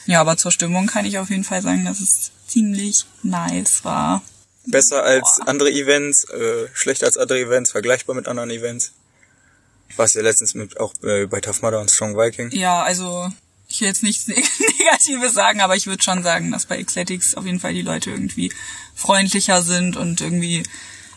Ja, 0.06 0.22
aber 0.22 0.38
zur 0.38 0.52
Stimmung 0.52 0.88
kann 0.88 1.06
ich 1.06 1.18
auf 1.18 1.30
jeden 1.30 1.44
Fall 1.44 1.62
sagen, 1.62 1.86
dass 1.86 2.00
es 2.00 2.32
ziemlich 2.48 3.06
nice 3.24 3.84
war. 3.84 4.22
Besser 4.68 5.04
als 5.04 5.40
andere 5.46 5.72
Events, 5.72 6.24
äh, 6.30 6.68
schlechter 6.74 7.06
als 7.06 7.18
andere 7.18 7.40
Events, 7.40 7.72
vergleichbar 7.72 8.16
mit 8.16 8.28
anderen 8.28 8.50
Events. 8.50 8.92
Was 9.96 10.14
ja 10.16 10.22
letztens 10.22 10.54
mit 10.56 10.80
auch 10.80 10.94
äh, 11.04 11.26
bei 11.28 11.40
Tough 11.42 11.62
Mudder 11.62 11.80
und 11.80 11.92
Strong 11.92 12.16
Viking. 12.18 12.50
Ja, 12.52 12.82
also 12.84 13.32
ich 13.68 13.82
will 13.82 13.88
jetzt 13.88 14.04
nichts 14.04 14.28
Neg- 14.28 14.50
Negatives 14.80 15.34
sagen, 15.34 15.62
aber 15.62 15.76
ich 15.76 15.86
würde 15.88 16.04
schon 16.04 16.24
sagen, 16.24 16.52
dass 16.52 16.66
bei 16.66 16.84
Xletics 16.84 17.36
auf 17.36 17.46
jeden 17.46 17.60
Fall 17.60 17.74
die 17.74 17.82
Leute 17.84 18.12
irgendwie 18.12 18.52
freundlicher 18.96 19.62
sind 19.62 19.98
und 19.98 20.22
irgendwie 20.22 20.64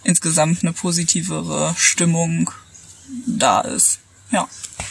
insgesamt 0.04 0.62
eine 0.62 0.72
positivere 0.72 1.74
Stimmung 1.78 2.50
da 3.26 3.60
ist. 3.62 4.00
Ja. 4.30 4.48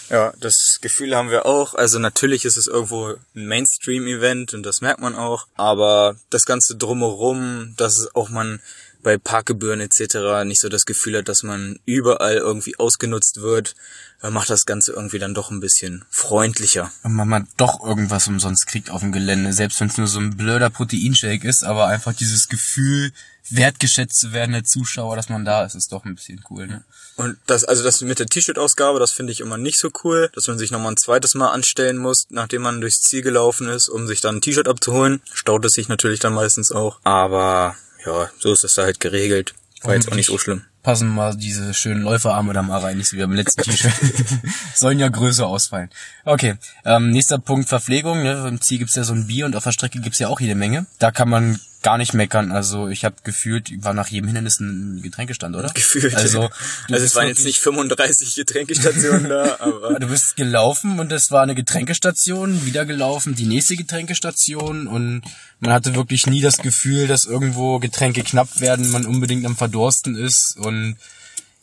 Ja, 0.09 0.33
das 0.39 0.79
Gefühl 0.81 1.15
haben 1.15 1.31
wir 1.31 1.45
auch. 1.45 1.73
Also 1.73 1.99
natürlich 1.99 2.45
ist 2.45 2.55
es 2.55 2.67
irgendwo 2.67 3.15
ein 3.35 3.47
Mainstream-Event 3.47 4.53
und 4.53 4.63
das 4.63 4.79
merkt 4.79 5.01
man 5.01 5.15
auch. 5.15 5.47
Aber 5.55 6.15
das 6.29 6.45
Ganze 6.45 6.77
drumherum, 6.77 7.73
dass 7.75 8.15
auch 8.15 8.29
man 8.29 8.61
bei 9.07 9.17
Parkgebühren 9.17 9.79
etc. 9.79 10.43
nicht 10.43 10.59
so 10.59 10.67
das 10.67 10.85
Gefühl 10.85 11.19
hat, 11.19 11.29
dass 11.29 11.41
man 11.41 11.79
überall 11.85 12.35
irgendwie 12.35 12.77
ausgenutzt 12.77 13.41
wird, 13.41 13.73
macht 14.21 14.49
das 14.49 14.65
Ganze 14.65 14.91
irgendwie 14.91 15.17
dann 15.17 15.33
doch 15.33 15.49
ein 15.49 15.61
bisschen 15.61 16.03
freundlicher. 16.09 16.91
Und 17.03 17.13
man 17.13 17.29
mal 17.29 17.47
doch 17.55 17.81
irgendwas 17.81 18.27
umsonst 18.27 18.67
kriegt 18.67 18.89
auf 18.89 18.99
dem 18.99 19.13
Gelände, 19.13 19.53
selbst 19.53 19.79
wenn 19.79 19.87
es 19.87 19.97
nur 19.97 20.07
so 20.07 20.19
ein 20.19 20.35
blöder 20.35 20.69
Proteinshake 20.69 21.47
ist, 21.47 21.63
aber 21.63 21.87
einfach 21.87 22.11
dieses 22.11 22.49
Gefühl, 22.49 23.13
wertgeschätzt 23.49 24.19
zu 24.19 24.33
werden 24.33 24.51
der 24.51 24.65
Zuschauer, 24.65 25.15
dass 25.15 25.29
man 25.29 25.45
da 25.45 25.63
ist, 25.63 25.75
ist 25.75 25.93
doch 25.93 26.03
ein 26.03 26.15
bisschen 26.15 26.43
cool, 26.49 26.67
ne? 26.67 26.83
Und 27.15 27.37
das, 27.47 27.63
also 27.63 27.83
das 27.83 28.01
mit 28.01 28.19
der 28.19 28.25
T-Shirt-Ausgabe, 28.25 28.99
das 28.99 29.13
finde 29.13 29.31
ich 29.31 29.39
immer 29.39 29.57
nicht 29.57 29.79
so 29.79 29.89
cool, 30.03 30.29
dass 30.33 30.47
man 30.47 30.57
sich 30.57 30.69
nochmal 30.69 30.91
ein 30.91 30.97
zweites 30.97 31.33
Mal 31.33 31.51
anstellen 31.51 31.97
muss, 31.97 32.27
nachdem 32.29 32.61
man 32.61 32.81
durchs 32.81 32.99
Ziel 32.99 33.21
gelaufen 33.21 33.69
ist, 33.69 33.87
um 33.87 34.05
sich 34.05 34.19
dann 34.19 34.35
ein 34.35 34.41
T-Shirt 34.41 34.67
abzuholen. 34.67 35.21
Staut 35.33 35.63
es 35.63 35.71
sich 35.71 35.87
natürlich 35.87 36.19
dann 36.19 36.33
meistens 36.33 36.73
auch. 36.73 36.99
Aber 37.05 37.77
ja, 38.07 38.29
so 38.39 38.53
ist 38.53 38.63
das 38.63 38.73
da 38.73 38.83
halt 38.83 38.99
geregelt. 38.99 39.53
War 39.83 39.93
jetzt 39.93 40.11
auch 40.11 40.15
nicht 40.15 40.27
so 40.27 40.37
schlimm. 40.37 40.63
Passen 40.81 41.09
mal 41.09 41.35
diese 41.35 41.73
schönen 41.73 42.01
Läuferarme 42.01 42.53
da 42.53 42.61
mal 42.61 42.79
rein, 42.79 42.97
nicht 42.97 43.09
so 43.09 43.17
wie 43.17 43.21
beim 43.21 43.33
letzten 43.33 43.61
T-Shirt. 43.61 43.93
Sollen 44.75 44.99
ja 44.99 45.09
größer 45.09 45.45
ausfallen. 45.45 45.89
Okay, 46.23 46.55
ähm, 46.85 47.11
nächster 47.11 47.37
Punkt 47.37 47.67
Verpflegung. 47.67 48.23
Ne? 48.23 48.47
Im 48.47 48.61
Ziel 48.61 48.79
gibt's 48.79 48.95
ja 48.95 49.03
so 49.03 49.13
ein 49.13 49.27
Bier 49.27 49.45
und 49.45 49.55
auf 49.55 49.65
der 49.65 49.73
Strecke 49.73 49.99
gibt's 49.99 50.19
ja 50.19 50.29
auch 50.29 50.39
jede 50.39 50.55
Menge. 50.55 50.85
Da 50.99 51.11
kann 51.11 51.29
man 51.29 51.59
gar 51.87 51.97
nicht 51.97 52.13
meckern. 52.13 52.51
Also 52.51 52.89
ich 52.89 53.05
habe 53.05 53.15
gefühlt, 53.23 53.71
war 53.81 53.93
nach 53.93 54.09
jedem 54.09 54.27
Hindernis 54.27 54.59
ein 54.59 55.01
Getränkestand, 55.01 55.55
oder? 55.55 55.69
Gefühlt. 55.69 56.13
Also, 56.15 56.49
Also, 56.91 57.05
es 57.05 57.15
waren 57.15 57.29
jetzt 57.29 57.45
nicht 57.45 57.59
35 57.59 58.35
Getränkestationen 58.35 59.29
da, 59.29 59.55
aber 59.59 59.97
Du 59.97 60.07
bist 60.07 60.35
gelaufen 60.35 60.99
und 60.99 61.13
es 61.13 61.31
war 61.31 61.43
eine 61.43 61.55
Getränkestation, 61.55 62.65
wieder 62.65 62.85
gelaufen, 62.85 63.35
die 63.35 63.45
nächste 63.45 63.77
Getränkestation 63.77 64.87
und 64.87 65.21
man 65.61 65.71
hatte 65.71 65.95
wirklich 65.95 66.27
nie 66.27 66.41
das 66.41 66.57
Gefühl, 66.57 67.07
dass 67.07 67.23
irgendwo 67.23 67.79
Getränke 67.79 68.21
knapp 68.21 68.59
werden, 68.59 68.91
man 68.91 69.05
unbedingt 69.05 69.45
am 69.45 69.55
Verdursten 69.55 70.17
ist 70.17 70.57
und 70.57 70.97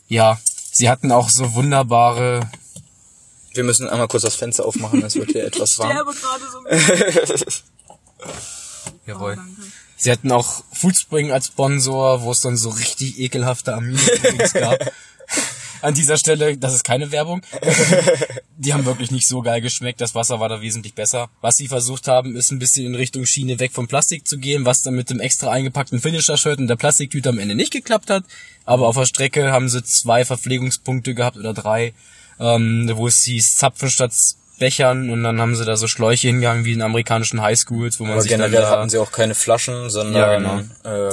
ja, 0.07 0.39
sie 0.71 0.89
hatten 0.89 1.11
auch 1.11 1.29
so 1.29 1.53
wunderbare, 1.53 2.49
wir 3.53 3.63
müssen 3.63 3.87
einmal 3.87 4.07
kurz 4.07 4.23
das 4.23 4.33
Fenster 4.33 4.65
aufmachen, 4.65 5.03
es 5.03 5.13
wird 5.17 5.33
hier 5.33 5.45
etwas 5.51 5.77
warm. 5.77 5.91
Sterbe 5.91 6.13
gerade 6.15 6.43
so 6.51 6.57
ein 6.65 7.27
bisschen. 7.27 7.63
Sie 9.97 10.11
hatten 10.11 10.31
auch 10.31 10.63
Foodspring 10.73 11.31
als 11.31 11.47
Sponsor, 11.47 12.21
wo 12.21 12.31
es 12.31 12.41
dann 12.41 12.57
so 12.57 12.69
richtig 12.69 13.19
ekelhafte 13.19 13.73
Amino-Drinks 13.73 14.53
gab. 14.53 14.91
An 15.81 15.93
dieser 15.93 16.17
Stelle, 16.17 16.57
das 16.57 16.73
ist 16.73 16.83
keine 16.83 17.11
Werbung. 17.11 17.41
Die 18.57 18.73
haben 18.73 18.85
wirklich 18.85 19.11
nicht 19.11 19.27
so 19.27 19.41
geil 19.41 19.61
geschmeckt. 19.61 20.01
Das 20.01 20.15
Wasser 20.15 20.39
war 20.39 20.49
da 20.49 20.61
wesentlich 20.61 20.95
besser. 20.95 21.29
Was 21.41 21.57
sie 21.57 21.67
versucht 21.67 22.07
haben, 22.07 22.35
ist 22.35 22.51
ein 22.51 22.59
bisschen 22.59 22.87
in 22.87 22.95
Richtung 22.95 23.25
Schiene 23.25 23.59
weg 23.59 23.71
vom 23.71 23.87
Plastik 23.87 24.27
zu 24.27 24.39
gehen, 24.39 24.65
was 24.65 24.81
dann 24.81 24.95
mit 24.95 25.09
dem 25.09 25.19
extra 25.19 25.51
eingepackten 25.51 26.01
Finisher-Shirt 26.01 26.59
und 26.59 26.67
der 26.67 26.75
Plastiktüte 26.75 27.29
am 27.29 27.39
Ende 27.39 27.53
nicht 27.53 27.71
geklappt 27.71 28.09
hat. 28.09 28.23
Aber 28.65 28.87
auf 28.87 28.95
der 28.95 29.05
Strecke 29.05 29.51
haben 29.51 29.69
sie 29.69 29.83
zwei 29.83 30.25
Verpflegungspunkte 30.25 31.13
gehabt 31.13 31.37
oder 31.37 31.53
drei, 31.53 31.93
ähm, 32.39 32.89
wo 32.95 33.07
es 33.07 33.23
hieß 33.23 33.57
Zapfen 33.57 33.89
statt 33.89 34.13
Bechern 34.57 35.09
und 35.09 35.23
dann 35.23 35.41
haben 35.41 35.55
sie 35.55 35.65
da 35.65 35.75
so 35.75 35.87
Schläuche 35.87 36.27
hingegangen 36.27 36.65
wie 36.65 36.73
in 36.73 36.81
amerikanischen 36.81 37.41
Highschools, 37.41 37.99
wo 37.99 38.03
man 38.03 38.13
Aber 38.13 38.21
sich 38.21 38.31
dann 38.31 38.39
generell 38.41 38.61
da 38.61 38.69
hatten 38.71 38.89
sie 38.89 38.97
auch 38.97 39.11
keine 39.11 39.35
Flaschen, 39.35 39.89
sondern 39.89 40.15
Ja, 40.15 40.37
genau. 40.37 40.59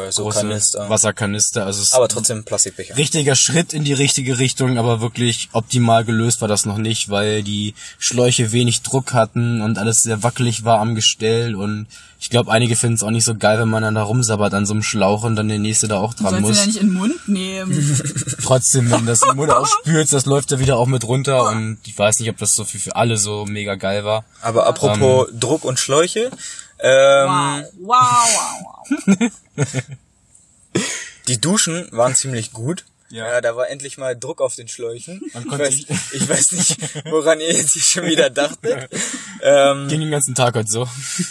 äh, 0.06 0.12
so 0.12 0.22
große 0.24 0.40
Kanister. 0.40 0.88
Wasserkanister. 0.88 1.66
Also 1.66 1.82
es 1.82 1.92
Aber 1.92 2.08
trotzdem 2.08 2.44
Plastikbecher. 2.44 2.96
richtiger 2.96 3.34
Schritt 3.34 3.72
in 3.72 3.84
die 3.84 3.92
richtige 3.94 4.38
Richtung, 4.38 4.78
aber 4.78 5.00
wirklich 5.00 5.48
optimal 5.52 6.04
gelöst 6.04 6.40
war 6.40 6.48
das 6.48 6.66
noch 6.66 6.78
nicht, 6.78 7.10
weil 7.10 7.42
die 7.42 7.74
Schläuche 7.98 8.52
wenig 8.52 8.82
Druck 8.82 9.12
hatten 9.12 9.60
und 9.60 9.78
alles 9.78 10.02
sehr 10.02 10.22
wackelig 10.22 10.64
war 10.64 10.78
am 10.80 10.94
Gestell 10.94 11.54
und 11.56 11.86
ich 12.20 12.30
glaube, 12.30 12.52
einige 12.52 12.76
finden 12.76 12.94
es 12.94 13.02
auch 13.02 13.10
nicht 13.10 13.24
so 13.24 13.34
geil, 13.34 13.58
wenn 13.58 13.68
man 13.68 13.82
dann 13.82 13.96
da 13.96 14.04
rumsabbert 14.04 14.54
an 14.54 14.64
so 14.64 14.74
einem 14.74 14.84
Schlauch 14.84 15.24
und 15.24 15.34
dann 15.34 15.48
der 15.48 15.58
nächste 15.58 15.88
da 15.88 15.98
auch 15.98 16.14
Du 16.14 16.22
dran 16.22 16.40
sollst 16.40 16.44
ihn 16.44 16.48
muss. 16.48 16.58
ja 16.60 16.66
nicht 16.66 16.76
in 16.80 16.86
den 16.90 16.94
Mund 16.94 17.28
nehmen. 17.28 18.02
Trotzdem, 18.40 18.92
wenn 18.92 19.06
das 19.06 19.22
im 19.22 19.34
Mund 19.34 19.50
ausspülst, 19.52 20.12
das 20.12 20.26
läuft 20.26 20.52
ja 20.52 20.60
wieder 20.60 20.76
auch 20.76 20.86
mit 20.86 21.02
runter 21.02 21.48
und 21.48 21.78
ich 21.84 21.98
weiß 21.98 22.20
nicht, 22.20 22.30
ob 22.30 22.38
das 22.38 22.54
so 22.54 22.64
für, 22.64 22.78
für 22.78 22.94
alle 22.94 23.16
so 23.16 23.31
mega 23.46 23.74
geil 23.74 24.04
war. 24.04 24.24
Aber 24.40 24.66
apropos 24.66 25.28
Druck 25.32 25.64
und 25.64 25.78
Schläuche, 25.78 26.30
ähm, 26.82 27.28
Wow, 27.28 27.64
wow, 27.80 28.28
wow, 28.66 29.28
wow. 29.56 29.82
die 31.28 31.40
Duschen 31.40 31.88
waren 31.92 32.14
ziemlich 32.14 32.52
gut. 32.52 32.84
Ja. 33.10 33.28
Ja. 33.28 33.40
da 33.42 33.54
war 33.56 33.68
endlich 33.68 33.98
mal 33.98 34.16
Druck 34.18 34.40
auf 34.40 34.54
den 34.54 34.68
Schläuchen. 34.68 35.20
Man 35.34 35.42
Ich 35.42 35.48
konnte 35.48 35.66
weiß, 35.66 35.74
ich 36.12 36.28
weiß 36.28 36.52
nicht, 36.52 37.04
woran 37.10 37.40
ihr 37.40 37.52
jetzt 37.52 37.72
hier 37.74 37.82
schon 37.82 38.06
wieder 38.06 38.30
dachtet. 38.30 38.88
Ähm, 39.42 39.86
Ging 39.88 40.00
den 40.00 40.10
ganzen 40.10 40.34
Tag 40.34 40.54
heute 40.54 40.70
so. 40.70 40.88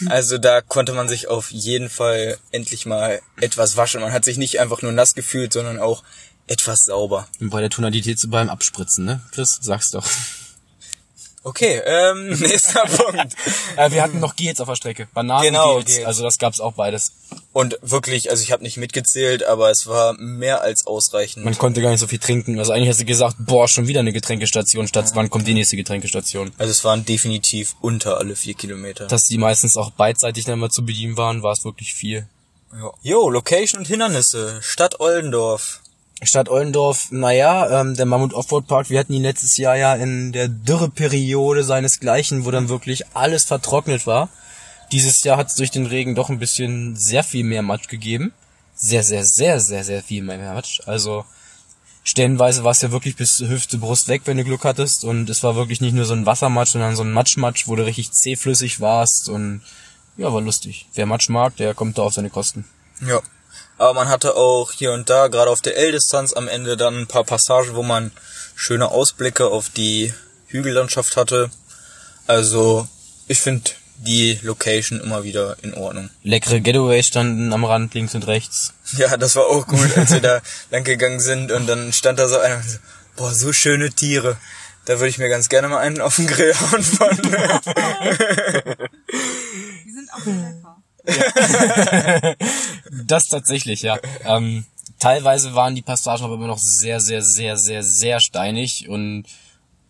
also 0.07 0.37
da 0.37 0.61
konnte 0.61 0.93
man 0.93 1.09
sich 1.09 1.27
auf 1.27 1.51
jeden 1.51 1.89
Fall 1.89 2.37
endlich 2.51 2.85
mal 2.85 3.19
etwas 3.39 3.77
waschen. 3.77 4.01
Man 4.01 4.13
hat 4.13 4.23
sich 4.25 4.37
nicht 4.37 4.59
einfach 4.59 4.83
nur 4.83 4.91
nass 4.91 5.15
gefühlt, 5.15 5.51
sondern 5.53 5.79
auch 5.79 6.03
etwas 6.47 6.83
sauber. 6.83 7.27
Und 7.39 7.49
bei 7.49 7.61
der 7.61 7.69
Tonalität 7.69 8.19
so 8.19 8.27
beim 8.27 8.49
Abspritzen, 8.49 9.05
ne? 9.05 9.21
Chris, 9.31 9.57
sag's 9.61 9.89
doch. 9.91 10.05
Okay, 11.43 11.81
ähm, 11.85 12.29
nächster 12.39 12.85
Punkt. 12.85 13.35
Äh, 13.75 13.91
wir 13.91 14.03
hatten 14.03 14.19
noch 14.19 14.35
Gels 14.35 14.59
auf 14.61 14.67
der 14.67 14.75
Strecke. 14.75 15.07
Bananen 15.13 15.43
Genau, 15.43 15.77
Gels. 15.77 15.95
Gels. 15.95 16.05
Also 16.05 16.23
das 16.23 16.37
gab's 16.37 16.59
auch 16.59 16.73
beides. 16.73 17.13
Und 17.51 17.79
wirklich, 17.81 18.29
also 18.29 18.43
ich 18.43 18.51
habe 18.51 18.63
nicht 18.63 18.77
mitgezählt, 18.77 19.43
aber 19.43 19.71
es 19.71 19.87
war 19.87 20.13
mehr 20.13 20.61
als 20.61 20.85
ausreichend. 20.85 21.43
Man 21.43 21.57
konnte 21.57 21.81
gar 21.81 21.89
nicht 21.89 21.99
so 21.99 22.07
viel 22.07 22.19
trinken. 22.19 22.59
Also 22.59 22.71
eigentlich 22.73 22.89
hast 22.89 23.01
du 23.01 23.05
gesagt, 23.05 23.37
boah, 23.39 23.67
schon 23.67 23.87
wieder 23.87 24.01
eine 24.01 24.13
Getränkestation, 24.13 24.87
statt 24.87 25.09
wann 25.15 25.29
kommt 25.29 25.47
die 25.47 25.53
nächste 25.53 25.75
Getränkestation. 25.77 26.51
Also 26.57 26.71
es 26.71 26.83
waren 26.83 27.05
definitiv 27.05 27.75
unter 27.81 28.17
alle 28.17 28.35
vier 28.35 28.53
Kilometer. 28.53 29.07
Dass 29.07 29.23
die 29.23 29.37
meistens 29.37 29.75
auch 29.77 29.91
beidseitig 29.91 30.45
dann 30.45 30.59
mal 30.59 30.69
zu 30.69 30.85
bedienen 30.85 31.17
waren, 31.17 31.43
war 31.43 31.53
es 31.53 31.65
wirklich 31.65 31.93
viel. 31.93 32.27
Ja. 32.73 32.91
Jo, 33.01 33.29
Location 33.29 33.79
und 33.79 33.87
Hindernisse. 33.87 34.59
Stadt 34.61 34.99
Oldendorf. 34.99 35.80
Stadt 36.23 36.49
Ollendorf, 36.49 37.11
naja, 37.11 37.81
ähm, 37.81 37.95
der 37.95 38.05
Mammut 38.05 38.33
Offroad 38.33 38.67
Park, 38.67 38.89
wir 38.89 38.99
hatten 38.99 39.13
ihn 39.13 39.23
letztes 39.23 39.57
Jahr 39.57 39.75
ja 39.75 39.95
in 39.95 40.31
der 40.31 40.47
Dürreperiode 40.47 41.63
seinesgleichen, 41.63 42.45
wo 42.45 42.51
dann 42.51 42.69
wirklich 42.69 43.03
alles 43.15 43.45
vertrocknet 43.45 44.05
war. 44.05 44.29
Dieses 44.91 45.23
Jahr 45.23 45.37
hat 45.37 45.47
es 45.47 45.55
durch 45.55 45.71
den 45.71 45.87
Regen 45.87 46.13
doch 46.13 46.29
ein 46.29 46.37
bisschen 46.37 46.95
sehr 46.95 47.23
viel 47.23 47.43
mehr 47.43 47.63
Matsch 47.63 47.87
gegeben. 47.87 48.33
Sehr, 48.75 49.03
sehr, 49.03 49.23
sehr, 49.25 49.59
sehr, 49.59 49.83
sehr 49.83 50.03
viel 50.03 50.21
mehr 50.21 50.37
Matsch. 50.37 50.81
Also 50.85 51.25
stellenweise 52.03 52.63
war 52.63 52.71
es 52.71 52.81
ja 52.81 52.91
wirklich 52.91 53.15
bis 53.15 53.39
Hüfte, 53.39 53.77
Brust 53.77 54.07
weg, 54.07 54.23
wenn 54.25 54.37
du 54.37 54.43
Glück 54.43 54.63
hattest. 54.63 55.03
Und 55.05 55.29
es 55.29 55.43
war 55.43 55.55
wirklich 55.55 55.81
nicht 55.81 55.93
nur 55.93 56.05
so 56.05 56.13
ein 56.13 56.25
Wassermatsch, 56.25 56.71
sondern 56.71 56.95
so 56.95 57.03
ein 57.03 57.13
Matschmatsch, 57.13 57.67
wo 57.67 57.75
du 57.75 57.85
richtig 57.85 58.11
zähflüssig 58.11 58.79
warst. 58.79 59.29
Und 59.29 59.61
ja, 60.17 60.31
war 60.31 60.41
lustig. 60.41 60.87
Wer 60.93 61.05
Matsch 61.05 61.29
mag, 61.29 61.55
der 61.55 61.73
kommt 61.73 61.97
da 61.97 62.03
auf 62.03 62.13
seine 62.13 62.29
Kosten. 62.29 62.65
Ja. 63.07 63.21
Aber 63.81 63.95
man 63.95 64.09
hatte 64.09 64.35
auch 64.35 64.71
hier 64.71 64.91
und 64.91 65.09
da, 65.09 65.27
gerade 65.27 65.49
auf 65.49 65.61
der 65.61 65.75
L-Distanz 65.75 66.33
am 66.33 66.47
Ende 66.47 66.77
dann 66.77 66.95
ein 66.99 67.07
paar 67.07 67.23
Passagen, 67.23 67.73
wo 67.73 67.81
man 67.81 68.11
schöne 68.53 68.89
Ausblicke 68.89 69.47
auf 69.47 69.69
die 69.69 70.13
Hügellandschaft 70.45 71.17
hatte. 71.17 71.49
Also, 72.27 72.87
ich 73.27 73.39
finde 73.39 73.71
die 73.97 74.37
Location 74.43 75.01
immer 75.01 75.23
wieder 75.23 75.55
in 75.63 75.73
Ordnung. 75.73 76.11
Leckere 76.21 76.61
Getaways 76.61 77.07
standen 77.07 77.51
am 77.53 77.65
Rand, 77.65 77.95
links 77.95 78.13
und 78.13 78.27
rechts. 78.27 78.75
Ja, 78.97 79.17
das 79.17 79.35
war 79.35 79.47
auch 79.47 79.65
gut, 79.65 79.97
als 79.97 80.11
wir 80.11 80.21
da 80.21 80.43
lang 80.69 80.83
gegangen 80.83 81.19
sind 81.19 81.51
und 81.51 81.65
dann 81.65 81.91
stand 81.91 82.19
da 82.19 82.27
so 82.27 82.37
einer 82.37 82.57
und 82.57 82.69
so, 82.69 82.77
boah, 83.15 83.33
so 83.33 83.51
schöne 83.51 83.89
Tiere. 83.89 84.37
Da 84.85 84.99
würde 84.99 85.09
ich 85.09 85.17
mir 85.17 85.29
ganz 85.29 85.49
gerne 85.49 85.69
mal 85.69 85.79
einen 85.79 86.01
auf 86.01 86.17
den 86.17 86.27
Grill 86.27 86.53
hauen 86.53 86.83
von. 86.83 87.09
Die 89.85 89.91
sind 89.91 90.13
auch 90.13 90.25
lecker. 90.25 90.80
Das 93.05 93.27
tatsächlich, 93.27 93.81
ja. 93.81 93.99
Ähm, 94.25 94.65
teilweise 94.99 95.55
waren 95.55 95.75
die 95.75 95.81
Passagen 95.81 96.23
aber 96.23 96.35
immer 96.35 96.47
noch 96.47 96.59
sehr, 96.59 96.99
sehr, 96.99 97.21
sehr, 97.21 97.57
sehr, 97.57 97.83
sehr 97.83 98.19
steinig 98.19 98.87
und 98.87 99.25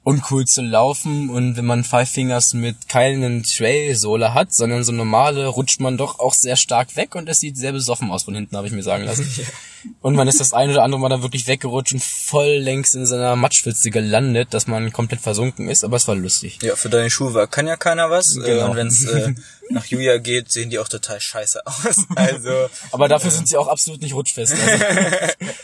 uncool 0.03 0.45
zu 0.45 0.61
laufen. 0.61 1.29
Und 1.29 1.57
wenn 1.57 1.65
man 1.65 1.83
Five 1.83 2.09
Fingers 2.09 2.53
mit 2.53 2.89
keinen 2.89 3.43
Trail-Sohle 3.43 4.33
hat, 4.33 4.53
sondern 4.53 4.83
so 4.83 4.91
normale, 4.91 5.47
rutscht 5.47 5.79
man 5.79 5.97
doch 5.97 6.19
auch 6.19 6.33
sehr 6.33 6.55
stark 6.55 6.95
weg 6.95 7.15
und 7.15 7.29
es 7.29 7.39
sieht 7.39 7.57
sehr 7.57 7.71
besoffen 7.71 8.11
aus 8.11 8.23
von 8.23 8.35
hinten, 8.35 8.57
habe 8.57 8.67
ich 8.67 8.73
mir 8.73 8.83
sagen 8.83 9.03
lassen. 9.03 9.27
Und 10.01 10.15
man 10.15 10.27
ist 10.27 10.39
das 10.39 10.53
ein 10.53 10.69
oder 10.69 10.83
andere 10.83 10.99
Mal 11.01 11.09
dann 11.09 11.21
wirklich 11.21 11.47
weggerutscht 11.47 11.93
und 11.93 12.03
voll 12.03 12.57
längs 12.57 12.93
in 12.93 13.05
seiner 13.05 13.35
Matschwitze 13.35 13.89
gelandet, 13.91 14.53
dass 14.53 14.67
man 14.67 14.91
komplett 14.91 15.21
versunken 15.21 15.69
ist, 15.69 15.83
aber 15.83 15.97
es 15.97 16.07
war 16.07 16.15
lustig. 16.15 16.59
Ja, 16.61 16.75
für 16.75 16.89
deine 16.89 17.09
Schuhe 17.09 17.47
kann 17.47 17.67
ja 17.67 17.75
keiner 17.75 18.09
was. 18.09 18.37
Äh, 18.37 18.61
Genau. 18.61 18.71
Und 18.71 18.75
wenn's 18.75 19.05
äh, 19.05 19.33
nach 19.69 19.85
Julia 19.85 20.17
geht, 20.17 20.51
sehen 20.51 20.69
die 20.69 20.79
auch 20.79 20.87
total 20.87 21.19
scheiße 21.19 21.65
aus. 21.65 22.05
Also, 22.15 22.49
Aber 22.91 23.07
dafür 23.07 23.31
sind 23.31 23.47
sie 23.47 23.57
auch 23.57 23.67
absolut 23.67 24.01
nicht 24.01 24.13
rutschfest. 24.13 24.53
Also 24.53 24.85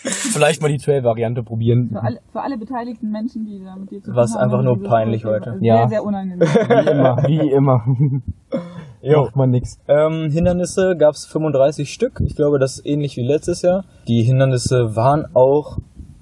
vielleicht 0.33 0.61
mal 0.61 0.69
die 0.69 0.77
Trail-Variante 0.77 1.43
probieren. 1.43 1.89
Für 1.91 2.01
alle, 2.01 2.19
für 2.31 2.41
alle 2.41 2.57
beteiligten 2.57 3.11
Menschen, 3.11 3.45
die 3.45 3.63
da 3.63 3.75
mit 3.75 3.91
dir 3.91 4.01
zu 4.01 4.11
tun 4.11 4.17
haben, 4.17 4.37
einfach 4.37 4.61
nur 4.63 4.83
peinlich 4.83 5.25
heute. 5.25 5.51
ist 5.51 5.61
Ja. 5.61 5.79
Sehr, 5.79 5.89
sehr 5.89 6.03
unangenehm. 6.03 6.47
Wie 6.47 6.89
immer, 6.89 7.23
wie 7.27 7.51
immer. 7.51 7.85
Macht 9.01 9.35
man 9.35 9.51
nix. 9.51 9.79
Ähm, 9.87 10.29
Hindernisse 10.31 10.95
gab 10.97 11.15
es 11.15 11.25
35 11.25 11.91
Stück. 11.91 12.21
Ich 12.25 12.35
glaube, 12.35 12.59
das 12.59 12.79
ist 12.79 12.85
ähnlich 12.85 13.17
wie 13.17 13.25
letztes 13.25 13.61
Jahr. 13.61 13.85
Die 14.07 14.23
Hindernisse 14.23 14.95
waren 14.95 15.27
auch 15.35 15.77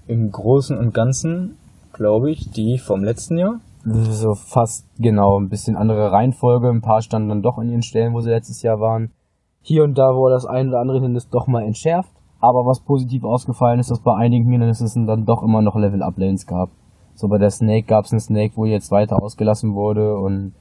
im 0.07 0.31
Großen 0.31 0.77
und 0.77 0.93
Ganzen, 0.93 1.57
glaube 1.93 2.31
ich, 2.31 2.51
die 2.51 2.77
vom 2.77 3.03
letzten 3.03 3.37
Jahr. 3.37 3.59
So 3.85 4.33
fast 4.33 4.85
genau, 4.97 5.39
ein 5.39 5.49
bisschen 5.49 5.75
andere 5.75 6.11
Reihenfolge. 6.11 6.69
Ein 6.69 6.81
paar 6.81 7.01
standen 7.01 7.29
dann 7.29 7.43
doch 7.43 7.57
an 7.57 7.69
ihren 7.69 7.83
Stellen, 7.83 8.13
wo 8.13 8.21
sie 8.21 8.31
letztes 8.31 8.61
Jahr 8.61 8.79
waren. 8.79 9.11
Hier 9.61 9.83
und 9.83 9.97
da 9.97 10.15
wurde 10.15 10.35
das 10.35 10.45
ein 10.45 10.69
oder 10.69 10.79
andere 10.79 10.97
Hindernis 10.97 11.29
doch 11.29 11.47
mal 11.47 11.63
entschärft. 11.63 12.11
Aber 12.39 12.65
was 12.65 12.81
positiv 12.81 13.23
ausgefallen 13.23 13.79
ist, 13.79 13.89
dass 13.89 13.99
bei 13.99 14.15
einigen 14.15 14.49
Hindernissen 14.49 15.07
dann 15.07 15.25
doch 15.25 15.41
immer 15.41 15.61
noch 15.61 15.75
Level-Up-Lanes 15.75 16.45
gab. 16.45 16.69
So 17.13 17.27
bei 17.27 17.37
der 17.37 17.49
Snake 17.49 17.87
gab 17.87 18.05
es 18.05 18.11
einen 18.11 18.19
Snake, 18.19 18.53
wo 18.55 18.65
jetzt 18.65 18.91
weiter 18.91 19.21
ausgelassen 19.21 19.73
wurde 19.73 20.17
und 20.17 20.53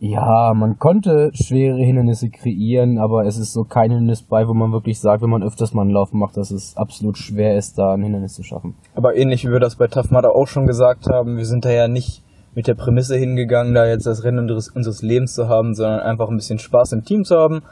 ja, 0.00 0.54
man 0.54 0.78
konnte 0.78 1.30
schwere 1.34 1.78
Hindernisse 1.78 2.30
kreieren, 2.30 2.98
aber 2.98 3.26
es 3.26 3.36
ist 3.36 3.52
so 3.52 3.64
kein 3.64 3.90
Hindernis 3.90 4.22
bei, 4.22 4.46
wo 4.46 4.54
man 4.54 4.70
wirklich 4.70 5.00
sagt, 5.00 5.22
wenn 5.22 5.30
man 5.30 5.42
öfters 5.42 5.74
mal 5.74 5.82
einen 5.82 5.90
Lauf 5.90 6.12
macht, 6.12 6.36
dass 6.36 6.52
es 6.52 6.76
absolut 6.76 7.18
schwer 7.18 7.56
ist, 7.56 7.78
da 7.78 7.94
ein 7.94 8.02
Hindernis 8.02 8.34
zu 8.34 8.44
schaffen. 8.44 8.76
Aber 8.94 9.16
ähnlich 9.16 9.44
wie 9.44 9.50
wir 9.50 9.58
das 9.58 9.74
bei 9.74 9.88
Tough 9.88 10.10
Mudder 10.10 10.36
auch 10.36 10.46
schon 10.46 10.66
gesagt 10.66 11.08
haben, 11.08 11.36
wir 11.36 11.46
sind 11.46 11.64
da 11.64 11.70
ja 11.70 11.88
nicht 11.88 12.22
mit 12.54 12.68
der 12.68 12.74
Prämisse 12.74 13.16
hingegangen, 13.16 13.74
da 13.74 13.86
jetzt 13.86 14.06
das 14.06 14.22
Rennen 14.22 14.50
unseres, 14.50 15.02
Lebens 15.02 15.34
zu 15.34 15.48
haben, 15.48 15.74
sondern 15.74 16.00
einfach 16.00 16.28
ein 16.28 16.36
bisschen 16.36 16.60
Spaß 16.60 16.92
im 16.92 17.04
Team 17.04 17.24
zu 17.24 17.36
haben. 17.36 17.62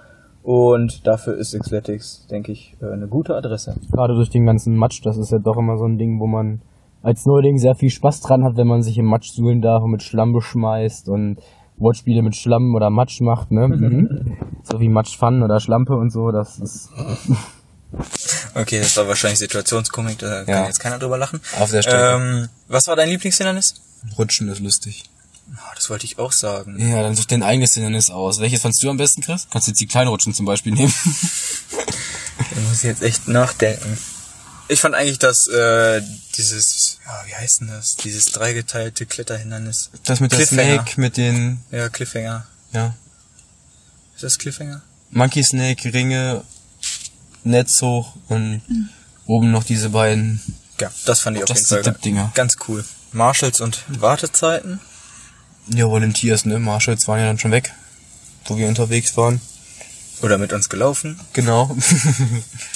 Und 0.43 1.07
dafür 1.07 1.37
ist 1.37 1.59
Xletics, 1.59 2.27
denke 2.29 2.53
ich, 2.53 2.77
äh, 2.81 2.93
eine 2.93 3.09
gute 3.09 3.35
Adresse. 3.35 3.75
gerade 3.93 4.15
durch 4.15 4.31
den 4.31 4.47
ganzen 4.47 4.77
Matsch, 4.77 5.01
das 5.05 5.17
ist 5.17 5.33
ja 5.33 5.39
doch 5.39 5.57
immer 5.57 5.77
so 5.77 5.85
ein 5.87 5.99
Ding, 5.99 6.21
wo 6.21 6.27
man 6.27 6.61
als 7.03 7.27
Neuling 7.27 7.59
sehr 7.59 7.75
viel 7.75 7.91
Spaß 7.91 8.21
dran 8.21 8.45
hat, 8.45 8.57
wenn 8.57 8.67
man 8.67 8.83
sich 8.83 8.99
im 8.99 9.07
Matsch 9.07 9.31
suhlen 9.31 9.61
darf 9.61 9.83
und 9.83 9.91
mit 9.91 10.03
Schlamm 10.03 10.33
beschmeißt 10.33 11.09
und 11.09 11.39
Wortspiele 11.79 12.23
mit 12.23 12.35
Schlamm 12.37 12.75
oder 12.75 12.91
Matsch 12.91 13.21
macht, 13.21 13.51
ne? 13.53 13.69
Mhm. 13.77 14.37
so 14.65 14.81
wie 14.81 14.89
Matschpfannen 14.89 15.43
oder 15.43 15.61
Schlampe 15.61 15.95
und 15.95 16.11
so, 16.11 16.31
das 16.31 16.59
ist 16.59 16.89
Okay, 18.55 18.81
das 18.81 18.97
war 18.97 19.07
wahrscheinlich 19.09 19.39
Situationskomik, 19.39 20.19
da 20.19 20.45
kann 20.45 20.55
Ja. 20.55 20.67
jetzt 20.67 20.81
keiner 20.81 20.99
drüber 20.99 21.19
lachen. 21.19 21.41
auf 21.59 21.71
der 21.71 21.83
Strecke. 21.83 22.15
Ähm, 22.17 22.49
was 22.69 22.87
war 22.89 22.97
dein 22.97 23.09
Lieblingshindernis? 23.09 23.75
Rutschen 24.19 24.49
ist 24.49 24.61
lustig. 24.61 25.05
Ah, 25.55 25.73
das 25.77 25.89
wollte 25.91 26.05
ich 26.05 26.19
auch 26.19 26.33
sagen. 26.33 26.77
Ja, 26.79 27.03
dann 27.03 27.15
such 27.15 27.27
dein 27.27 27.43
eigenes 27.45 27.75
Hindernis 27.75 28.11
aus. 28.11 28.41
Welches 28.41 28.63
fandst 28.63 28.83
du 28.83 28.91
am 28.91 28.97
besten, 28.97 29.23
Chris? 29.23 29.47
Kannst 29.51 29.69
du 29.69 29.71
jetzt 29.71 29.81
die 29.81 29.87
kleinen 29.87 30.09
Rutschen 30.09 30.35
zum 30.35 30.45
Beispiel 30.47 30.73
nehmen? 30.73 30.93
Da 32.39 32.61
muss 32.69 32.79
ich 32.79 32.83
jetzt 32.85 33.03
echt 33.03 33.29
nachdenken. 33.29 33.97
Ich 34.69 34.81
fand 34.81 34.95
eigentlich, 34.95 35.19
dass 35.19 35.47
äh, 35.47 36.03
dieses, 36.37 36.99
ja, 37.07 37.23
wie 37.27 37.35
heißt 37.35 37.61
denn 37.61 37.69
das? 37.69 37.97
Dieses 37.97 38.27
dreigeteilte 38.27 39.07
Kletterhindernis. 39.07 39.91
Das 40.05 40.21
mit 40.21 40.33
der. 40.33 40.47
Snake, 40.47 41.01
mit 41.01 41.17
den, 41.17 41.61
Ja, 41.71 41.89
Cliffhanger. 41.89 42.47
ja, 42.73 42.95
Ist 44.15 44.25
das 44.25 44.39
Cliffhanger? 44.39 44.83
Monkey 45.11 45.45
Snake, 45.45 45.93
Ringe, 45.95 46.43
Netz 47.45 47.81
hoch 47.81 48.15
und 48.29 48.61
oben 49.27 49.53
noch 49.53 49.63
diese 49.63 49.91
beiden 49.91 50.41
Ja, 50.81 50.91
das 51.05 51.21
fand 51.21 51.37
ich 51.37 51.45
auf 51.45 51.49
jeden 51.51 51.65
Fall 51.67 52.31
ganz 52.35 52.57
cool. 52.67 52.85
Marshalls 53.13 53.61
und 53.61 53.85
Wartezeiten. 54.01 54.81
Ja, 55.69 55.87
Volunteers, 55.87 56.45
ne? 56.45 56.59
Marshalls 56.59 57.07
waren 57.07 57.21
ja 57.21 57.27
dann 57.27 57.39
schon 57.39 57.53
weg, 57.53 57.73
wo 58.47 58.57
wir 58.59 58.67
unterwegs 58.69 59.17
waren. 59.17 59.41
Oder 60.23 60.39
mit 60.39 60.53
uns 60.53 60.69
gelaufen. 60.69 61.21
Genau. 61.35 61.77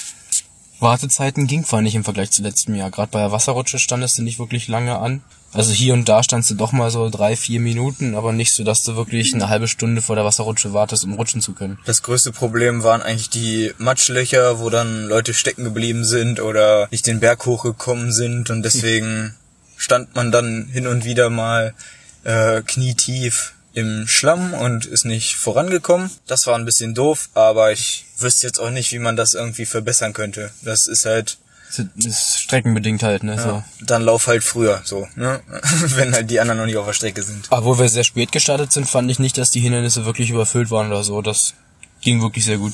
Wartezeiten 0.81 1.47
ging 1.47 1.65
fand 1.65 1.87
ich 1.87 1.95
im 1.95 2.05
Vergleich 2.05 2.31
zu 2.31 2.43
letztem 2.43 2.75
Jahr. 2.75 2.91
Gerade 2.91 3.11
bei 3.13 3.21
der 3.21 3.33
Wasserrutsche 3.33 3.79
standest 3.79 4.19
du 4.19 4.23
nicht 4.23 4.39
wirklich 4.39 4.69
lange 4.69 4.99
an. 4.99 5.23
Also 5.53 5.73
hier 5.73 5.95
und 5.95 6.09
da 6.09 6.23
standst 6.23 6.51
du 6.51 6.55
doch 6.55 6.71
mal 6.71 6.91
so 6.91 7.11
drei, 7.11 7.35
vier 7.35 7.59
Minuten, 7.59 8.15
aber 8.15 8.33
nicht 8.33 8.53
so, 8.53 8.63
dass 8.63 8.85
du 8.85 8.95
wirklich 8.95 9.35
eine 9.35 9.49
halbe 9.49 9.67
Stunde 9.67 10.01
vor 10.01 10.15
der 10.15 10.25
Wasserrutsche 10.25 10.73
wartest, 10.73 11.05
um 11.05 11.15
rutschen 11.15 11.41
zu 11.41 11.55
können. 11.55 11.79
Das 11.87 12.03
größte 12.03 12.31
Problem 12.31 12.85
waren 12.85 13.03
eigentlich 13.03 13.31
die 13.31 13.73
Matschlöcher, 13.79 14.61
wo 14.61 14.71
dann 14.71 15.07
Leute 15.07 15.35
stecken 15.35 15.65
geblieben 15.65 16.05
sind 16.05 16.41
oder 16.41 16.87
nicht 16.93 17.07
den 17.07 17.19
Berg 17.19 17.45
hochgekommen 17.47 18.13
sind 18.13 18.51
und 18.51 18.63
deswegen 18.63 19.35
stand 19.77 20.15
man 20.15 20.31
dann 20.31 20.69
hin 20.73 20.87
und 20.87 21.05
wieder 21.05 21.31
mal 21.31 21.75
äh, 22.23 22.63
knietief 22.63 23.55
im 23.73 24.07
Schlamm 24.09 24.55
und 24.55 24.87
ist 24.87 25.05
nicht 25.05 25.37
vorangekommen. 25.37 26.11
Das 26.27 26.47
war 26.47 26.57
ein 26.57 26.65
bisschen 26.65 26.95
doof, 26.95 27.29
aber 27.35 27.73
ich 27.73 28.05
wüsste 28.19 28.47
jetzt 28.47 28.59
auch 28.59 28.71
nicht, 28.71 28.93
wie 28.93 28.99
man 28.99 29.17
das 29.17 29.35
irgendwie 29.35 29.67
verbessern 29.67 30.13
könnte. 30.13 30.51
Das 30.63 30.87
ist 30.87 31.07
halt 31.07 31.39
Das 31.77 32.05
ist 32.05 32.41
streckenbedingt 32.41 33.03
halt, 33.03 33.23
ne? 33.23 33.39
So. 33.39 33.49
ja, 33.49 33.65
dann 33.81 34.03
lauf 34.03 34.27
halt 34.27 34.43
früher, 34.43 34.83
so, 34.85 35.07
ne? 35.15 35.41
Wenn 35.95 36.13
halt 36.15 36.31
die 36.31 36.41
anderen 36.41 36.59
noch 36.59 36.67
nicht 36.67 36.77
auf 36.77 36.87
der 36.87 36.93
Strecke 36.95 37.23
sind. 37.23 37.47
Aber 37.51 37.65
wo 37.65 37.79
wir 37.79 37.89
sehr 37.89 38.05
spät 38.05 38.33
gestartet 38.33 38.73
sind, 38.73 38.89
fand 38.89 39.11
ich 39.11 39.19
nicht, 39.19 39.39
dass 39.39 39.51
die 39.51 39.61
Hindernisse 39.61 40.05
wirklich 40.05 40.31
überfüllt 40.31 40.71
waren 40.71 40.89
oder 40.89 41.05
so. 41.05 41.23
Das 41.23 41.55
ging 42.01 42.21
wirklich 42.23 42.45
sehr 42.45 42.59
gut. 42.59 42.73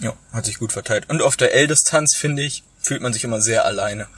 Ja, 0.00 0.14
hat 0.32 0.46
sich 0.46 0.58
gut 0.58 0.72
verteilt. 0.72 1.08
Und 1.10 1.20
auf 1.20 1.36
der 1.36 1.54
L-Distanz, 1.54 2.14
finde 2.14 2.42
ich, 2.42 2.62
fühlt 2.80 3.02
man 3.02 3.12
sich 3.12 3.24
immer 3.24 3.40
sehr 3.42 3.64
alleine. 3.66 4.08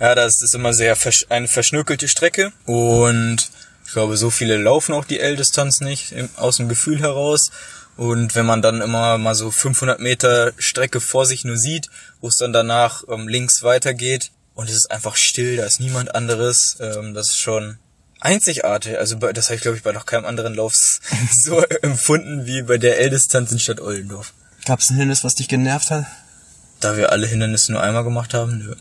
Ja, 0.00 0.14
das 0.14 0.40
ist 0.42 0.54
immer 0.54 0.72
sehr 0.72 0.94
versch 0.94 1.26
eine 1.28 1.48
verschnörkelte 1.48 2.06
Strecke 2.06 2.52
und 2.66 3.50
ich 3.88 3.94
glaube, 3.94 4.18
so 4.18 4.28
viele 4.28 4.58
laufen 4.58 4.92
auch 4.92 5.06
die 5.06 5.18
L-Distanz 5.18 5.80
nicht 5.80 6.14
aus 6.36 6.58
dem 6.58 6.68
Gefühl 6.68 7.00
heraus. 7.00 7.50
Und 7.96 8.34
wenn 8.34 8.44
man 8.44 8.60
dann 8.60 8.82
immer 8.82 9.16
mal 9.16 9.34
so 9.34 9.50
500 9.50 9.98
Meter 9.98 10.52
Strecke 10.58 11.00
vor 11.00 11.24
sich 11.24 11.46
nur 11.46 11.56
sieht, 11.56 11.88
wo 12.20 12.28
es 12.28 12.36
dann 12.36 12.52
danach 12.52 13.04
ähm, 13.08 13.28
links 13.28 13.62
weitergeht 13.62 14.30
und 14.52 14.68
es 14.68 14.76
ist 14.76 14.90
einfach 14.90 15.16
still, 15.16 15.56
da 15.56 15.64
ist 15.64 15.80
niemand 15.80 16.14
anderes, 16.14 16.76
ähm, 16.80 17.14
das 17.14 17.28
ist 17.28 17.38
schon 17.38 17.78
einzigartig. 18.20 18.98
Also 18.98 19.16
bei, 19.16 19.32
das 19.32 19.46
habe 19.46 19.56
ich 19.56 19.62
glaube 19.62 19.78
ich 19.78 19.82
bei 19.82 19.92
noch 19.92 20.04
keinem 20.04 20.26
anderen 20.26 20.54
Lauf 20.54 20.74
so 21.42 21.60
empfunden 21.82 22.44
wie 22.44 22.64
bei 22.64 22.76
der 22.76 23.00
L-Distanz 23.00 23.52
in 23.52 23.58
Stadt 23.58 23.80
Oldendorf. 23.80 24.34
Gab's 24.66 24.90
ein 24.90 24.96
Hindernis, 24.96 25.24
was 25.24 25.34
dich 25.34 25.48
genervt 25.48 25.90
hat? 25.90 26.04
Da 26.80 26.98
wir 26.98 27.10
alle 27.10 27.26
Hindernisse 27.26 27.72
nur 27.72 27.80
einmal 27.80 28.04
gemacht 28.04 28.34
haben, 28.34 28.58
nö. 28.58 28.74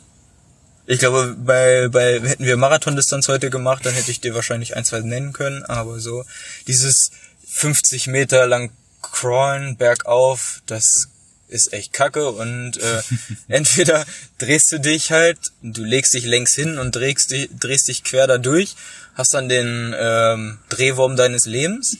Ich 0.89 0.99
glaube, 0.99 1.35
bei, 1.37 1.89
bei, 1.89 2.21
hätten 2.21 2.45
wir 2.45 2.55
Marathondistanz 2.55 3.27
heute 3.27 3.49
gemacht, 3.49 3.85
dann 3.85 3.93
hätte 3.93 4.09
ich 4.09 4.21
dir 4.21 4.33
wahrscheinlich 4.33 4.77
ein, 4.77 4.85
zwei 4.85 5.01
nennen 5.01 5.33
können, 5.33 5.63
aber 5.63 5.99
so, 5.99 6.23
dieses 6.65 7.11
50 7.45 8.07
Meter 8.07 8.47
lang 8.47 8.71
crawlen 9.01 9.75
bergauf, 9.75 10.61
das 10.65 11.09
ist 11.49 11.73
echt 11.73 11.91
kacke 11.91 12.29
und 12.29 12.77
äh, 12.77 13.01
entweder 13.49 14.05
drehst 14.37 14.71
du 14.71 14.79
dich 14.79 15.11
halt, 15.11 15.37
du 15.61 15.83
legst 15.83 16.13
dich 16.13 16.25
längs 16.25 16.55
hin 16.55 16.79
und 16.79 16.95
drehst 16.95 17.31
dich, 17.31 17.49
drehst 17.59 17.89
dich 17.89 18.05
quer 18.05 18.25
da 18.25 18.37
durch, 18.37 18.75
hast 19.13 19.33
dann 19.33 19.49
den 19.49 19.93
ähm, 19.97 20.59
Drehwurm 20.69 21.17
deines 21.17 21.45
Lebens, 21.45 21.97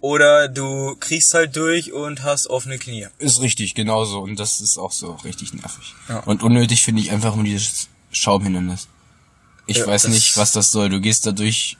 oder 0.00 0.48
du 0.48 0.94
kriegst 1.00 1.34
halt 1.34 1.56
durch 1.56 1.92
und 1.92 2.22
hast 2.22 2.46
offene 2.48 2.78
Knie. 2.78 3.08
Ist 3.18 3.40
richtig, 3.40 3.74
genauso. 3.74 4.20
Und 4.20 4.38
das 4.38 4.60
ist 4.60 4.78
auch 4.78 4.92
so 4.92 5.12
richtig 5.24 5.52
nervig. 5.52 5.94
Ja. 6.08 6.20
Und 6.20 6.42
unnötig 6.42 6.82
finde 6.82 7.02
ich 7.02 7.10
einfach 7.10 7.34
nur 7.34 7.44
dieses 7.44 7.88
Schaumhindernis. 8.16 8.88
Ich 9.66 9.78
Ja, 9.78 9.86
weiß 9.86 10.08
nicht, 10.08 10.36
was 10.36 10.52
das 10.52 10.70
soll. 10.70 10.88
Du 10.88 11.00
gehst 11.00 11.26
da 11.26 11.32
durch 11.32 11.76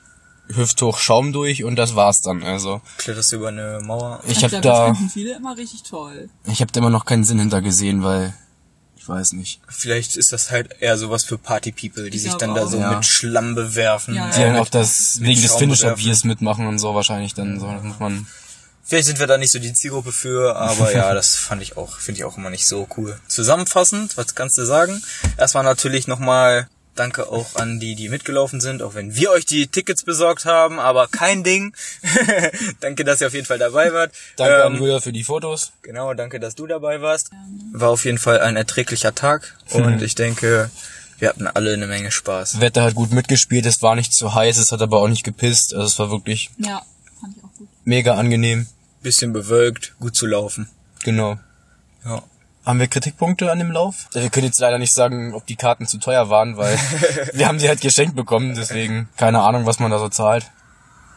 hüfthoch 0.49 0.97
Schaum 0.97 1.33
durch 1.33 1.63
und 1.63 1.75
das 1.75 1.95
war's 1.95 2.21
dann. 2.21 2.43
Also 2.43 2.81
Kletterst 2.97 3.33
über 3.33 3.49
eine 3.49 3.79
Mauer. 3.83 4.21
ich 4.27 4.43
habe 4.43 4.59
glaub, 4.61 4.93
da, 4.93 4.95
viele 5.11 5.35
immer 5.35 5.57
richtig 5.57 5.83
toll. 5.83 6.29
ich 6.45 6.61
habe 6.61 6.71
da 6.71 6.79
immer 6.79 6.89
noch 6.89 7.05
keinen 7.05 7.23
Sinn 7.23 7.39
hinter 7.39 7.61
gesehen, 7.61 8.03
weil 8.03 8.33
ich 8.95 9.07
weiß 9.07 9.33
nicht. 9.33 9.61
Vielleicht 9.69 10.17
ist 10.17 10.33
das 10.33 10.51
halt 10.51 10.69
eher 10.81 10.97
sowas 10.97 11.23
für 11.23 11.37
Party-People, 11.37 12.09
die 12.09 12.17
Ich 12.17 12.23
sich 12.23 12.33
dann 12.35 12.53
da 12.55 12.65
auch. 12.65 12.69
so 12.69 12.77
Ja. 12.77 12.93
mit 12.95 13.05
Schlamm 13.05 13.55
bewerfen. 13.55 14.15
Ja, 14.15 14.29
Die 14.31 14.39
ja. 14.41 14.47
dann 14.47 14.57
auch 14.57 14.67
das 14.69 15.19
wegen 15.21 15.41
des 15.41 15.53
Finisher. 15.55 15.95
Biers 15.95 16.23
mitmachen 16.25 16.67
und 16.67 16.79
so 16.79 16.93
wahrscheinlich 16.93 17.33
dann 17.33 17.59
so. 17.59 17.67
Das 17.71 17.83
muss 17.83 17.99
man. 17.99 18.27
Vielleicht 18.87 19.07
sind 19.07 19.19
wir 19.19 19.27
da 19.27 19.37
nicht 19.37 19.51
so 19.51 19.59
die 19.59 19.73
Zielgruppe 19.73 20.11
für, 20.11 20.55
aber 20.55 20.93
ja, 20.93 21.13
das 21.15 21.35
fand 21.35 21.61
ich 21.61 21.75
auch, 21.77 21.99
finde 21.99 22.19
ich 22.19 22.25
auch 22.25 22.37
immer 22.37 22.49
nicht 22.49 22.65
so 22.65 22.87
cool. 22.97 23.19
Zusammenfassend, 23.27 24.17
was 24.17 24.33
kannst 24.33 24.57
du 24.57 24.65
sagen? 24.65 25.01
Erstmal 25.37 25.63
natürlich 25.63 26.07
nochmal 26.07 26.67
Danke 26.97 27.29
auch 27.29 27.55
an 27.55 27.79
die, 27.79 27.93
die 27.93 28.09
mitgelaufen 28.09 28.59
sind, 28.59 28.81
auch 28.81 28.95
wenn 28.95 29.15
wir 29.15 29.29
euch 29.29 29.45
die 29.45 29.67
Tickets 29.67 30.01
besorgt 30.01 30.45
haben, 30.45 30.79
aber 30.79 31.07
kein 31.07 31.43
Ding. 31.43 31.75
danke, 32.79 33.03
dass 33.05 33.21
ihr 33.21 33.27
auf 33.27 33.33
jeden 33.35 33.45
Fall 33.45 33.59
dabei 33.59 33.93
wart. 33.93 34.11
Danke 34.35 34.63
an 34.63 34.73
Ähm, 34.73 34.79
Julia 34.79 34.99
für 34.99 35.11
die 35.11 35.23
Fotos. 35.23 35.73
Genau, 35.83 36.15
danke, 36.15 36.39
dass 36.39 36.55
du 36.55 36.65
dabei 36.65 36.99
warst. 37.01 37.29
War 37.71 37.89
auf 37.89 38.03
jeden 38.03 38.17
Fall 38.17 38.39
ein 38.39 38.55
erträglicher 38.55 39.13
Tag 39.13 39.55
und 39.69 40.01
ich 40.01 40.15
denke, 40.15 40.71
wir 41.19 41.29
hatten 41.29 41.45
alle 41.45 41.73
eine 41.73 41.85
Menge 41.85 42.09
Spaß. 42.09 42.61
Wetter 42.61 42.83
hat 42.83 42.95
gut 42.95 43.11
mitgespielt, 43.11 43.67
es 43.67 43.81
war 43.83 43.95
nicht 43.95 44.11
zu 44.13 44.33
heiß, 44.33 44.57
es 44.57 44.71
hat 44.71 44.81
aber 44.81 44.99
auch 44.99 45.07
nicht 45.07 45.23
gepisst. 45.23 45.75
Also 45.75 45.85
es 45.85 45.99
war 45.99 46.09
wirklich 46.09 46.49
Ja, 46.57 46.81
fand 47.21 47.37
ich 47.37 47.43
auch 47.43 47.53
gut. 47.59 47.67
mega 47.85 48.15
angenehm. 48.15 48.65
Bisschen 49.07 49.31
bewölkt, 49.31 49.93
gut 50.01 50.17
zu 50.17 50.25
laufen. 50.25 50.67
Genau. 51.05 51.37
Ja. 52.03 52.23
Haben 52.65 52.79
wir 52.81 52.87
Kritikpunkte 52.87 53.49
an 53.49 53.57
dem 53.57 53.71
Lauf? 53.71 54.07
Wir 54.11 54.29
können 54.29 54.47
jetzt 54.47 54.59
leider 54.59 54.79
nicht 54.79 54.93
sagen, 54.93 55.33
ob 55.33 55.45
die 55.45 55.55
Karten 55.55 55.87
zu 55.87 55.97
teuer 55.97 56.29
waren, 56.29 56.57
weil 56.57 56.77
wir 57.33 57.47
haben 57.47 57.57
sie 57.57 57.69
halt 57.69 57.79
geschenkt 57.79 58.17
bekommen, 58.17 58.53
deswegen 58.53 59.07
keine 59.15 59.39
Ahnung, 59.43 59.65
was 59.65 59.79
man 59.79 59.91
da 59.91 59.97
so 59.99 60.09
zahlt. 60.09 60.51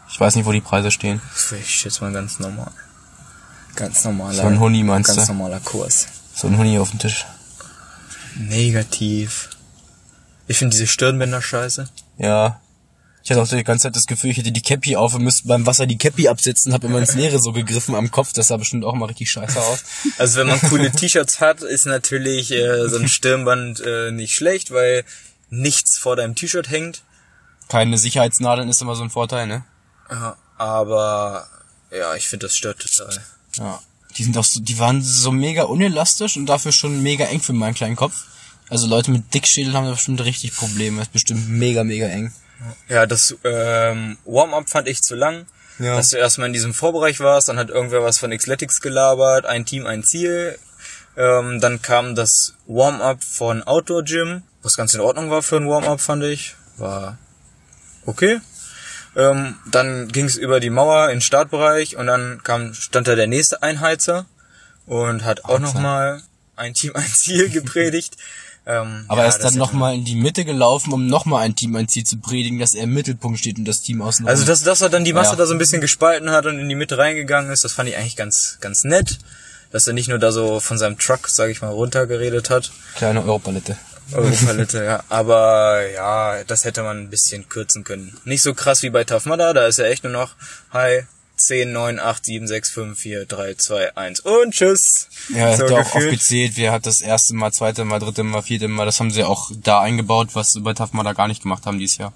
Ich 0.08 0.20
weiß 0.20 0.36
nicht, 0.36 0.46
wo 0.46 0.52
die 0.52 0.60
Preise 0.60 0.92
stehen. 0.92 1.20
Das 1.34 1.50
wäre 1.50 1.62
ich 1.62 1.70
schätze 1.70 2.04
mal 2.04 2.12
ganz 2.12 2.38
normal. 2.38 2.70
Ganz 3.74 4.04
normaler. 4.04 4.34
So 4.34 4.42
ein 4.42 4.60
Huni 4.60 4.84
meinst 4.84 5.08
Ganz 5.08 5.26
du? 5.26 5.32
normaler 5.32 5.58
Kurs. 5.58 6.06
So 6.32 6.46
ein 6.46 6.56
Huni 6.58 6.78
auf 6.78 6.90
dem 6.90 7.00
Tisch. 7.00 7.26
Negativ. 8.36 9.50
Ich 10.46 10.58
finde 10.58 10.76
diese 10.76 10.86
Stirnbänder 10.86 11.42
scheiße. 11.42 11.88
Ja. 12.18 12.60
Ich 13.22 13.30
hatte 13.30 13.42
auch 13.42 13.48
die 13.48 13.64
ganze 13.64 13.84
Zeit 13.84 13.96
das 13.96 14.06
Gefühl, 14.06 14.30
ich 14.30 14.38
hätte 14.38 14.52
die 14.52 14.62
Cappy 14.62 14.96
auf 14.96 15.14
und 15.14 15.22
müsste 15.22 15.46
beim 15.46 15.66
Wasser 15.66 15.86
die 15.86 15.98
Cappy 15.98 16.28
absetzen, 16.28 16.72
hab 16.72 16.84
immer 16.84 16.98
ins 16.98 17.14
Leere 17.14 17.38
so 17.38 17.52
gegriffen 17.52 17.94
am 17.94 18.10
Kopf. 18.10 18.32
Das 18.32 18.48
sah 18.48 18.56
bestimmt 18.56 18.84
auch 18.84 18.94
mal 18.94 19.06
richtig 19.06 19.30
scheiße 19.30 19.60
aus. 19.60 19.84
Also 20.18 20.40
wenn 20.40 20.46
man 20.46 20.60
coole 20.60 20.90
T-Shirts 20.90 21.40
hat, 21.40 21.62
ist 21.62 21.86
natürlich 21.86 22.50
äh, 22.50 22.88
so 22.88 22.98
ein 22.98 23.08
Stirnband 23.08 23.80
äh, 23.80 24.10
nicht 24.10 24.34
schlecht, 24.34 24.70
weil 24.70 25.04
nichts 25.50 25.98
vor 25.98 26.16
deinem 26.16 26.34
T-Shirt 26.34 26.70
hängt. 26.70 27.02
Keine 27.68 27.98
Sicherheitsnadeln 27.98 28.68
ist 28.68 28.82
immer 28.82 28.96
so 28.96 29.02
ein 29.02 29.10
Vorteil, 29.10 29.46
ne? 29.46 29.64
Ja, 30.10 30.36
aber 30.56 31.46
ja, 31.90 32.14
ich 32.14 32.28
finde 32.28 32.46
das 32.46 32.56
stört 32.56 32.80
total. 32.80 33.22
Ja. 33.58 33.80
Die 34.16 34.24
sind 34.24 34.36
auch 34.36 34.44
so, 34.44 34.60
die 34.60 34.78
waren 34.78 35.02
so 35.02 35.30
mega 35.30 35.64
unelastisch 35.64 36.36
und 36.36 36.46
dafür 36.46 36.72
schon 36.72 37.02
mega 37.02 37.26
eng 37.26 37.40
für 37.40 37.52
meinen 37.52 37.74
kleinen 37.74 37.96
Kopf. 37.96 38.24
Also 38.68 38.86
Leute 38.86 39.10
mit 39.10 39.34
Dickschädel 39.34 39.74
haben 39.74 39.86
da 39.86 39.92
bestimmt 39.92 40.24
richtig 40.24 40.54
Probleme. 40.54 40.98
Das 40.98 41.08
ist 41.08 41.12
bestimmt 41.12 41.48
mega, 41.48 41.84
mega 41.84 42.06
eng. 42.06 42.32
Ja, 42.88 43.06
das 43.06 43.36
ähm, 43.44 44.18
Warm-up 44.24 44.68
fand 44.68 44.88
ich 44.88 45.02
zu 45.02 45.14
lang. 45.14 45.46
Ja. 45.78 45.96
Dass 45.96 46.08
du 46.08 46.18
erstmal 46.18 46.48
in 46.48 46.52
diesem 46.52 46.74
Vorbereich 46.74 47.20
warst, 47.20 47.48
dann 47.48 47.58
hat 47.58 47.70
irgendwer 47.70 48.02
was 48.02 48.18
von 48.18 48.36
Xletics 48.36 48.80
gelabert, 48.80 49.46
ein 49.46 49.64
Team, 49.64 49.86
ein 49.86 50.04
Ziel. 50.04 50.58
Ähm, 51.16 51.60
dann 51.60 51.80
kam 51.80 52.14
das 52.14 52.54
Warm-up 52.66 53.24
von 53.24 53.62
Outdoor 53.62 54.04
Gym, 54.04 54.42
was 54.62 54.76
ganz 54.76 54.92
in 54.92 55.00
Ordnung 55.00 55.30
war 55.30 55.42
für 55.42 55.56
ein 55.56 55.68
Warm-up, 55.68 56.00
fand 56.00 56.22
ich. 56.24 56.54
War 56.76 57.18
okay. 58.04 58.40
Ähm, 59.16 59.56
dann 59.70 60.08
ging 60.08 60.26
es 60.26 60.36
über 60.36 60.60
die 60.60 60.70
Mauer 60.70 61.06
in 61.06 61.16
den 61.16 61.20
Startbereich 61.20 61.96
und 61.96 62.06
dann 62.06 62.42
kam, 62.42 62.74
stand 62.74 63.08
da 63.08 63.14
der 63.14 63.26
nächste 63.26 63.62
Einheizer 63.62 64.26
und 64.86 65.24
hat 65.24 65.44
auch 65.44 65.58
nochmal 65.58 66.22
ein 66.56 66.74
Team, 66.74 66.92
ein 66.94 67.10
Ziel 67.10 67.48
gepredigt. 67.50 68.16
Ähm, 68.70 69.04
Aber 69.08 69.22
ja, 69.22 69.24
er 69.26 69.28
ist 69.30 69.38
dann 69.44 69.54
nochmal 69.54 69.94
in 69.94 70.04
die 70.04 70.14
Mitte 70.14 70.44
gelaufen, 70.44 70.92
um 70.92 71.06
nochmal 71.08 71.42
ein 71.42 71.56
Team 71.56 71.74
ein 71.74 71.88
Ziel 71.88 72.04
zu 72.04 72.18
predigen, 72.18 72.58
dass 72.60 72.74
er 72.74 72.84
im 72.84 72.94
Mittelpunkt 72.94 73.38
steht 73.40 73.58
und 73.58 73.64
das 73.64 73.82
Team 73.82 74.00
außen 74.00 74.28
Also, 74.28 74.44
dass, 74.44 74.62
dass 74.62 74.80
er 74.80 74.88
dann 74.90 75.04
die 75.04 75.12
Masse 75.12 75.30
Ja. 75.30 75.36
da 75.36 75.46
so 75.46 75.52
ein 75.54 75.58
bisschen 75.58 75.80
gespalten 75.80 76.30
hat 76.30 76.46
und 76.46 76.58
in 76.58 76.68
die 76.68 76.74
Mitte 76.76 76.96
reingegangen 76.98 77.50
ist, 77.50 77.64
das 77.64 77.72
fand 77.72 77.88
ich 77.88 77.96
eigentlich 77.96 78.16
ganz, 78.16 78.58
ganz 78.60 78.84
nett. 78.84 79.18
Dass 79.72 79.86
er 79.86 79.92
nicht 79.92 80.08
nur 80.08 80.18
da 80.18 80.32
so 80.32 80.58
von 80.60 80.78
seinem 80.78 80.98
Truck, 80.98 81.28
sag 81.28 81.48
ich 81.50 81.62
mal, 81.62 81.68
runtergeredet 81.70 82.50
hat. 82.50 82.70
kleine 82.96 83.20
Europalette. 83.22 83.76
Europalette, 84.12 84.84
ja. 84.84 85.04
Aber 85.08 85.88
ja, 85.94 86.42
das 86.44 86.64
hätte 86.64 86.82
man 86.82 86.98
ein 86.98 87.10
bisschen 87.10 87.48
kürzen 87.48 87.84
können. 87.84 88.16
Nicht 88.24 88.42
so 88.42 88.52
krass 88.54 88.82
wie 88.82 88.90
bei 88.90 89.04
Tough 89.04 89.26
Mudder, 89.26 89.54
da 89.54 89.66
ist 89.66 89.78
er 89.78 89.88
echt 89.88 90.02
nur 90.04 90.12
noch 90.12 90.34
Hi, 90.72 91.02
10, 91.44 91.72
9, 91.72 91.98
8, 91.98 92.24
7, 92.24 92.46
6, 92.46 92.70
5, 92.70 92.98
4, 92.98 93.26
3, 93.26 93.54
2, 93.54 93.96
1 93.96 94.20
und 94.20 94.52
tschüss. 94.52 95.08
Ja, 95.28 95.50
er 95.50 95.56
so 95.56 95.62
hat 95.64 95.70
ja 95.70 95.80
auch 95.80 95.94
aufgezählt, 95.94 96.52
wer 96.56 96.72
hat 96.72 96.86
das 96.86 97.00
erste 97.00 97.34
Mal, 97.34 97.52
zweite 97.52 97.84
Mal, 97.84 97.98
dritte 97.98 98.22
Mal, 98.22 98.42
vierte 98.42 98.68
Mal, 98.68 98.86
das 98.86 99.00
haben 99.00 99.10
sie 99.10 99.24
auch 99.24 99.50
da 99.62 99.80
eingebaut, 99.80 100.30
was 100.34 100.54
bei 100.60 100.74
Tough 100.74 100.92
Mudder 100.92 101.14
gar 101.14 101.28
nicht 101.28 101.42
gemacht 101.42 101.66
haben 101.66 101.78
dieses 101.78 101.98
Jahr. 101.98 102.12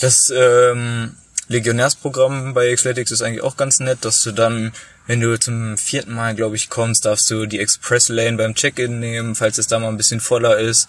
Das 0.00 0.32
ähm, 0.34 1.16
Legionärsprogramm 1.48 2.54
bei 2.54 2.72
Xletics 2.72 3.10
ist 3.10 3.22
eigentlich 3.22 3.42
auch 3.42 3.56
ganz 3.56 3.80
nett, 3.80 4.04
dass 4.04 4.22
du 4.22 4.30
dann, 4.30 4.72
wenn 5.06 5.20
du 5.20 5.38
zum 5.38 5.76
vierten 5.76 6.14
Mal, 6.14 6.34
glaube 6.36 6.56
ich, 6.56 6.70
kommst, 6.70 7.04
darfst 7.04 7.28
du 7.30 7.46
die 7.46 7.58
Express 7.58 8.08
Lane 8.08 8.36
beim 8.36 8.54
Check-in 8.54 9.00
nehmen, 9.00 9.34
falls 9.34 9.58
es 9.58 9.66
da 9.66 9.80
mal 9.80 9.88
ein 9.88 9.96
bisschen 9.96 10.20
voller 10.20 10.58
ist. 10.58 10.88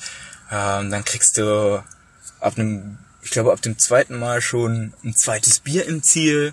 Ähm, 0.52 0.92
dann 0.92 1.04
kriegst 1.04 1.38
du 1.38 1.84
ab 2.40 2.54
einem 2.58 3.00
ich 3.32 3.34
glaube, 3.34 3.54
ab 3.54 3.62
dem 3.62 3.80
zweiten 3.80 4.20
Mal 4.20 4.42
schon 4.42 4.92
ein 5.06 5.16
zweites 5.16 5.62
Bier 5.62 5.86
im 5.86 6.04
Ziel. 6.04 6.52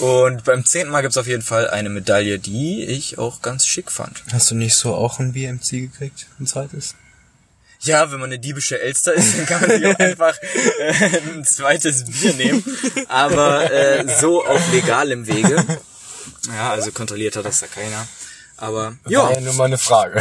Und 0.00 0.42
beim 0.42 0.64
zehnten 0.64 0.90
Mal 0.90 1.02
gibt's 1.02 1.18
auf 1.18 1.28
jeden 1.28 1.44
Fall 1.44 1.70
eine 1.70 1.88
Medaille, 1.88 2.40
die 2.40 2.84
ich 2.84 3.16
auch 3.16 3.42
ganz 3.42 3.64
schick 3.64 3.92
fand. 3.92 4.24
Hast 4.32 4.50
du 4.50 4.56
nicht 4.56 4.74
so 4.74 4.92
auch 4.92 5.20
ein 5.20 5.34
Bier 5.34 5.50
im 5.50 5.62
Ziel 5.62 5.82
gekriegt? 5.82 6.26
Ein 6.40 6.48
zweites? 6.48 6.96
Ja, 7.82 8.10
wenn 8.10 8.18
man 8.18 8.30
eine 8.30 8.40
diebische 8.40 8.80
Elster 8.80 9.14
ist, 9.14 9.38
dann 9.38 9.46
kann 9.46 9.60
man 9.60 9.70
sich 9.70 9.86
auch 9.86 9.98
einfach 10.00 10.36
äh, 10.80 11.20
ein 11.32 11.44
zweites 11.44 12.02
Bier 12.06 12.34
nehmen. 12.34 12.64
Aber 13.06 13.70
äh, 13.70 14.04
so 14.20 14.44
auf 14.44 14.72
legalem 14.72 15.28
Wege. 15.28 15.64
Ja, 16.48 16.72
also 16.72 16.90
kontrolliert 16.90 17.36
hat 17.36 17.44
das 17.44 17.60
da 17.60 17.68
keiner. 17.68 18.08
Aber 18.56 18.96
War 19.04 19.12
ja, 19.12 19.30
ja 19.30 19.40
nur 19.42 19.54
mal 19.54 19.66
eine 19.66 19.78
Frage. 19.78 20.20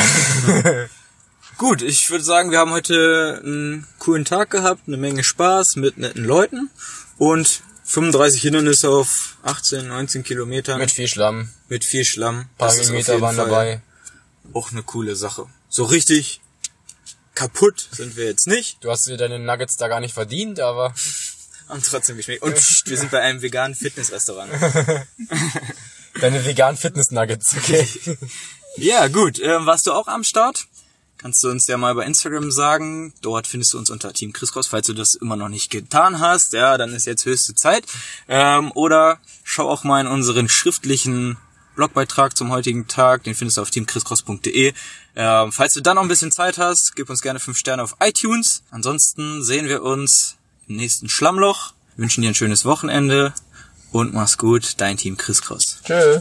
Gut, 1.57 1.81
ich 1.81 2.09
würde 2.09 2.23
sagen, 2.23 2.51
wir 2.51 2.59
haben 2.59 2.71
heute 2.71 3.41
einen 3.43 3.87
coolen 3.99 4.25
Tag 4.25 4.49
gehabt, 4.49 4.87
eine 4.87 4.97
Menge 4.97 5.23
Spaß 5.23 5.75
mit 5.77 5.97
netten 5.97 6.23
Leuten 6.23 6.69
und 7.17 7.61
35 7.83 8.41
Hindernisse 8.41 8.89
auf 8.89 9.37
18, 9.43 9.87
19 9.87 10.23
Kilometern 10.23 10.79
Mit 10.79 10.91
viel 10.91 11.07
Schlamm. 11.07 11.49
mit 11.69 11.85
viel 11.85 12.03
Schlamm. 12.03 12.39
Ein 12.39 12.49
paar 12.57 12.75
jeden 12.75 13.21
waren 13.21 13.35
Fall 13.35 13.45
dabei. 13.45 13.81
Auch 14.53 14.71
eine 14.71 14.83
coole 14.83 15.15
Sache. 15.15 15.45
So 15.69 15.83
richtig 15.83 16.41
kaputt 17.35 17.87
sind 17.91 18.15
wir 18.15 18.25
jetzt 18.25 18.47
nicht. 18.47 18.83
Du 18.83 18.89
hast 18.89 19.07
dir 19.07 19.17
deine 19.17 19.39
Nuggets 19.39 19.77
da 19.77 19.87
gar 19.87 19.99
nicht 19.99 20.13
verdient, 20.13 20.59
aber 20.59 20.93
Haben 21.67 21.81
trotzdem 21.81 22.17
geschmeckt. 22.17 22.43
Und 22.43 22.55
pst, 22.55 22.89
wir 22.89 22.97
sind 22.97 23.11
bei 23.11 23.21
einem 23.21 23.41
veganen 23.41 23.75
Fitnessrestaurant. 23.75 24.51
deine 26.21 26.45
veganen 26.45 26.77
Fitness-Nuggets, 26.77 27.55
okay? 27.57 27.87
Ja, 28.77 29.07
gut. 29.07 29.39
Ähm, 29.39 29.65
warst 29.65 29.87
du 29.87 29.93
auch 29.93 30.07
am 30.07 30.25
Start? 30.25 30.67
Kannst 31.17 31.43
du 31.43 31.49
uns 31.49 31.67
ja 31.67 31.77
mal 31.77 31.95
bei 31.95 32.05
Instagram 32.05 32.51
sagen. 32.51 33.13
Dort 33.21 33.47
findest 33.47 33.73
du 33.73 33.77
uns 33.77 33.89
unter 33.89 34.13
Team 34.13 34.33
Chriskos. 34.33 34.67
Falls 34.67 34.87
du 34.87 34.93
das 34.93 35.15
immer 35.15 35.35
noch 35.35 35.49
nicht 35.49 35.71
getan 35.71 36.19
hast, 36.19 36.53
ja, 36.53 36.77
dann 36.77 36.93
ist 36.93 37.05
jetzt 37.05 37.25
höchste 37.25 37.55
Zeit. 37.55 37.85
Ähm, 38.27 38.71
oder 38.75 39.19
schau 39.43 39.69
auch 39.69 39.83
mal 39.83 40.01
in 40.01 40.07
unseren 40.07 40.49
schriftlichen 40.49 41.37
Blogbeitrag 41.75 42.35
zum 42.35 42.51
heutigen 42.51 42.87
Tag. 42.87 43.23
Den 43.23 43.35
findest 43.35 43.57
du 43.57 43.61
auf 43.61 43.71
teamchriscross.de. 43.71 44.73
Ähm, 45.15 45.51
falls 45.51 45.73
du 45.73 45.81
dann 45.81 45.95
noch 45.95 46.03
ein 46.03 46.09
bisschen 46.09 46.31
Zeit 46.31 46.57
hast, 46.57 46.95
gib 46.95 47.09
uns 47.09 47.21
gerne 47.21 47.39
5 47.39 47.57
Sterne 47.57 47.83
auf 47.83 47.95
iTunes. 48.01 48.63
Ansonsten 48.71 49.43
sehen 49.43 49.67
wir 49.67 49.83
uns 49.83 50.35
im 50.67 50.75
nächsten 50.75 51.09
Schlammloch. 51.09 51.73
Wünschen 51.97 52.21
dir 52.21 52.29
ein 52.29 52.35
schönes 52.35 52.65
Wochenende 52.65 53.33
und 53.91 54.13
mach's 54.13 54.37
gut. 54.37 54.73
Dein 54.77 54.97
Team 54.97 55.17
Chris 55.17 55.41
Cross. 55.41 55.79
Tschö. 55.85 56.13